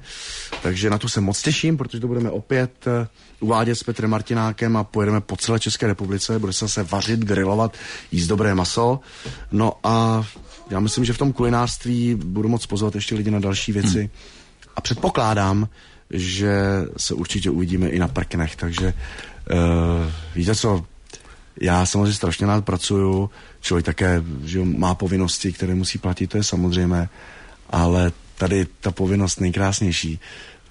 takže 0.63 0.89
na 0.89 0.97
to 0.97 1.09
se 1.09 1.21
moc 1.21 1.41
těším, 1.41 1.77
protože 1.77 1.99
to 1.99 2.07
budeme 2.07 2.29
opět 2.29 2.87
eh, 2.87 3.07
uvádět 3.39 3.77
s 3.77 3.83
Petrem 3.83 4.09
Martinákem 4.09 4.77
a 4.77 4.83
pojedeme 4.83 5.21
po 5.21 5.37
celé 5.37 5.59
České 5.59 5.87
republice, 5.87 6.39
bude 6.39 6.53
se 6.53 6.65
zase 6.65 6.83
vařit, 6.83 7.19
grillovat, 7.19 7.77
jíst 8.11 8.27
dobré 8.27 8.55
maso. 8.55 8.99
No 9.51 9.73
a 9.83 10.25
já 10.69 10.79
myslím, 10.79 11.05
že 11.05 11.13
v 11.13 11.17
tom 11.17 11.33
kulinářství 11.33 12.15
budu 12.15 12.49
moc 12.49 12.65
pozvat 12.65 12.95
ještě 12.95 13.15
lidi 13.15 13.31
na 13.31 13.39
další 13.39 13.71
věci. 13.71 13.99
Hmm. 13.99 14.09
A 14.75 14.81
předpokládám, 14.81 15.67
že 16.09 16.85
se 16.97 17.13
určitě 17.13 17.49
uvidíme 17.49 17.89
i 17.89 17.99
na 17.99 18.07
prknech, 18.07 18.55
takže 18.55 18.93
uh, 19.51 20.11
víte 20.35 20.55
co, 20.55 20.85
já 21.61 21.85
samozřejmě 21.85 22.13
strašně 22.13 22.47
rád 22.47 22.65
pracuju, 22.65 23.29
člověk 23.61 23.85
také 23.85 24.23
že 24.43 24.59
má 24.63 24.95
povinnosti, 24.95 25.53
které 25.53 25.75
musí 25.75 25.97
platit, 25.97 26.27
to 26.27 26.37
je 26.37 26.43
samozřejmé, 26.43 27.09
ale 27.69 28.11
tady 28.37 28.67
ta 28.81 28.91
povinnost 28.91 29.39
nejkrásnější 29.39 30.19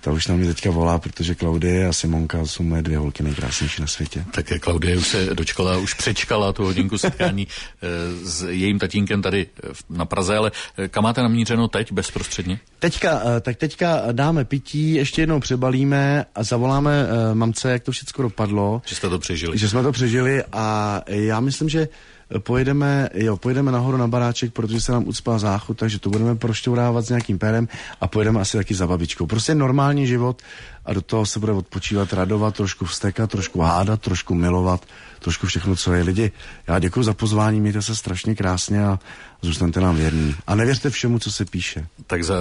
ta 0.00 0.12
už 0.12 0.26
na 0.26 0.36
mě 0.36 0.46
teďka 0.46 0.70
volá, 0.70 0.98
protože 0.98 1.34
Klaudie 1.34 1.88
a 1.88 1.92
Simonka 1.92 2.46
jsou 2.46 2.62
moje 2.62 2.82
dvě 2.82 2.98
holky 2.98 3.22
nejkrásnější 3.22 3.80
na 3.80 3.86
světě. 3.86 4.24
Tak 4.34 4.46
Klaudie 4.60 4.96
už 4.96 5.08
se 5.08 5.34
dočkala, 5.34 5.76
už 5.76 5.94
přečkala 5.94 6.52
tu 6.52 6.64
hodinku 6.64 6.98
setkání 6.98 7.48
eh, 7.82 8.26
s 8.26 8.42
jejím 8.48 8.78
tatínkem 8.78 9.22
tady 9.22 9.46
na 9.90 10.04
Praze, 10.04 10.36
ale 10.36 10.52
eh, 10.78 10.88
kam 10.88 11.04
máte 11.04 11.22
namířeno 11.22 11.68
teď 11.68 11.92
bezprostředně? 11.92 12.60
Teďka, 12.78 13.22
eh, 13.24 13.40
tak 13.40 13.56
teďka 13.56 14.02
dáme 14.12 14.44
pití, 14.44 14.94
ještě 14.94 15.22
jednou 15.22 15.40
přebalíme 15.40 16.24
a 16.34 16.42
zavoláme 16.42 17.06
mamce, 17.34 17.70
jak 17.70 17.82
to 17.82 17.92
všechno 17.92 18.22
dopadlo. 18.22 18.82
Že 18.86 18.94
jste 18.94 19.08
to 19.08 19.18
přežili. 19.18 19.58
Že 19.58 19.68
jsme 19.68 19.82
to 19.82 19.92
přežili 19.92 20.44
a 20.52 21.00
já 21.06 21.40
myslím, 21.40 21.68
že 21.68 21.88
pojedeme, 22.38 23.08
jo, 23.14 23.36
pojedeme 23.36 23.72
nahoru 23.72 23.96
na 23.96 24.08
baráček, 24.08 24.52
protože 24.52 24.80
se 24.80 24.92
nám 24.92 25.08
ucpá 25.08 25.38
záchod, 25.38 25.78
takže 25.78 25.98
to 25.98 26.10
budeme 26.10 26.34
prošťourávat 26.34 27.04
s 27.04 27.08
nějakým 27.08 27.38
pérem 27.38 27.68
a 28.00 28.08
pojedeme 28.08 28.40
asi 28.40 28.56
taky 28.56 28.74
za 28.74 28.86
babičkou. 28.86 29.26
Prostě 29.26 29.54
normální 29.54 30.06
život 30.06 30.42
a 30.90 30.94
do 30.94 31.02
toho 31.02 31.26
se 31.26 31.38
bude 31.38 31.52
odpočívat, 31.52 32.12
radovat, 32.12 32.54
trošku 32.54 32.84
vstekat, 32.84 33.30
trošku 33.30 33.60
hádat, 33.60 34.00
trošku 34.00 34.34
milovat, 34.34 34.84
trošku 35.18 35.46
všechno, 35.46 35.76
co 35.76 35.92
je 35.92 36.02
lidi. 36.02 36.32
Já 36.66 36.78
děkuji 36.78 37.02
za 37.02 37.14
pozvání, 37.14 37.60
mějte 37.60 37.82
se 37.82 37.96
strašně 37.96 38.34
krásně 38.34 38.84
a 38.84 38.98
zůstaňte 39.42 39.80
nám 39.80 39.96
věrní. 39.96 40.34
A 40.46 40.54
nevěřte 40.54 40.90
všemu, 40.90 41.18
co 41.18 41.32
se 41.32 41.44
píše. 41.44 41.86
Tak 42.06 42.24
za 42.24 42.34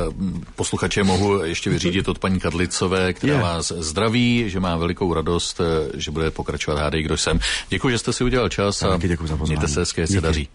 posluchače 0.56 1.04
mohu 1.04 1.44
ještě 1.44 1.70
vyřídit 1.70 2.08
od 2.08 2.20
paní 2.20 2.40
Kadlicové, 2.40 3.14
která 3.14 3.34
je. 3.34 3.40
vás 3.40 3.72
zdraví, 3.78 4.44
že 4.48 4.60
má 4.60 4.78
velikou 4.78 5.14
radost, 5.14 5.62
že 5.94 6.12
bude 6.12 6.32
pokračovat 6.32 6.80
hádej, 6.80 7.04
kdo 7.04 7.18
jsem. 7.18 7.40
Děkuji, 7.70 7.90
že 7.90 7.98
jste 7.98 8.14
si 8.14 8.24
udělal 8.24 8.50
čas 8.50 8.84
a 8.84 8.98
děkuji 8.98 9.28
za 9.28 9.38
pozvání. 9.38 9.58
mějte 9.58 9.74
se 9.74 9.80
hezké, 9.80 10.08
se 10.08 10.22
daří. 10.22 10.48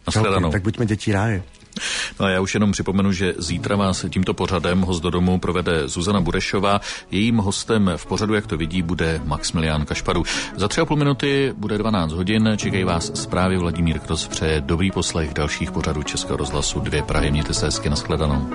Tak 0.53 0.63
buďme 0.63 0.87
děti 0.87 1.13
ráje. 1.13 1.43
No 2.21 2.27
a 2.27 2.31
já 2.31 2.41
už 2.41 2.55
jenom 2.55 2.73
připomenu, 2.73 3.13
že 3.13 3.35
zítra 3.39 3.77
vás 3.77 4.05
tímto 4.09 4.35
pořadem 4.35 4.81
host 4.81 5.03
do 5.03 5.11
domu 5.11 5.39
provede 5.39 5.89
Zuzana 5.89 6.21
Burešová. 6.21 6.81
Jejím 7.11 7.37
hostem 7.37 7.91
v 7.97 8.07
pořadu, 8.07 8.35
jak 8.35 8.47
to 8.47 8.57
vidí, 8.57 8.83
bude 8.83 9.21
Maximilián 9.25 9.85
Kašparu. 9.85 10.25
Za 10.57 10.69
tři 10.69 10.81
a 10.81 10.85
půl 10.85 10.97
minuty 10.97 11.55
bude 11.57 11.79
12 11.79 12.13
hodin, 12.13 12.53
čekají 12.57 12.85
vás 12.85 13.11
zprávy 13.15 13.57
Vladimír 13.57 13.99
Kros 13.99 14.29
přeje 14.29 14.61
dobrý 14.61 14.91
poslech 14.91 15.35
dalších 15.35 15.71
pořadů 15.71 16.03
Českého 16.03 16.37
rozhlasu 16.37 16.81
dvě 16.81 17.03
Prahy. 17.03 17.31
Mějte 17.31 17.55
se 17.55 17.67
hezky, 17.67 17.91
nashledanou. 17.91 18.51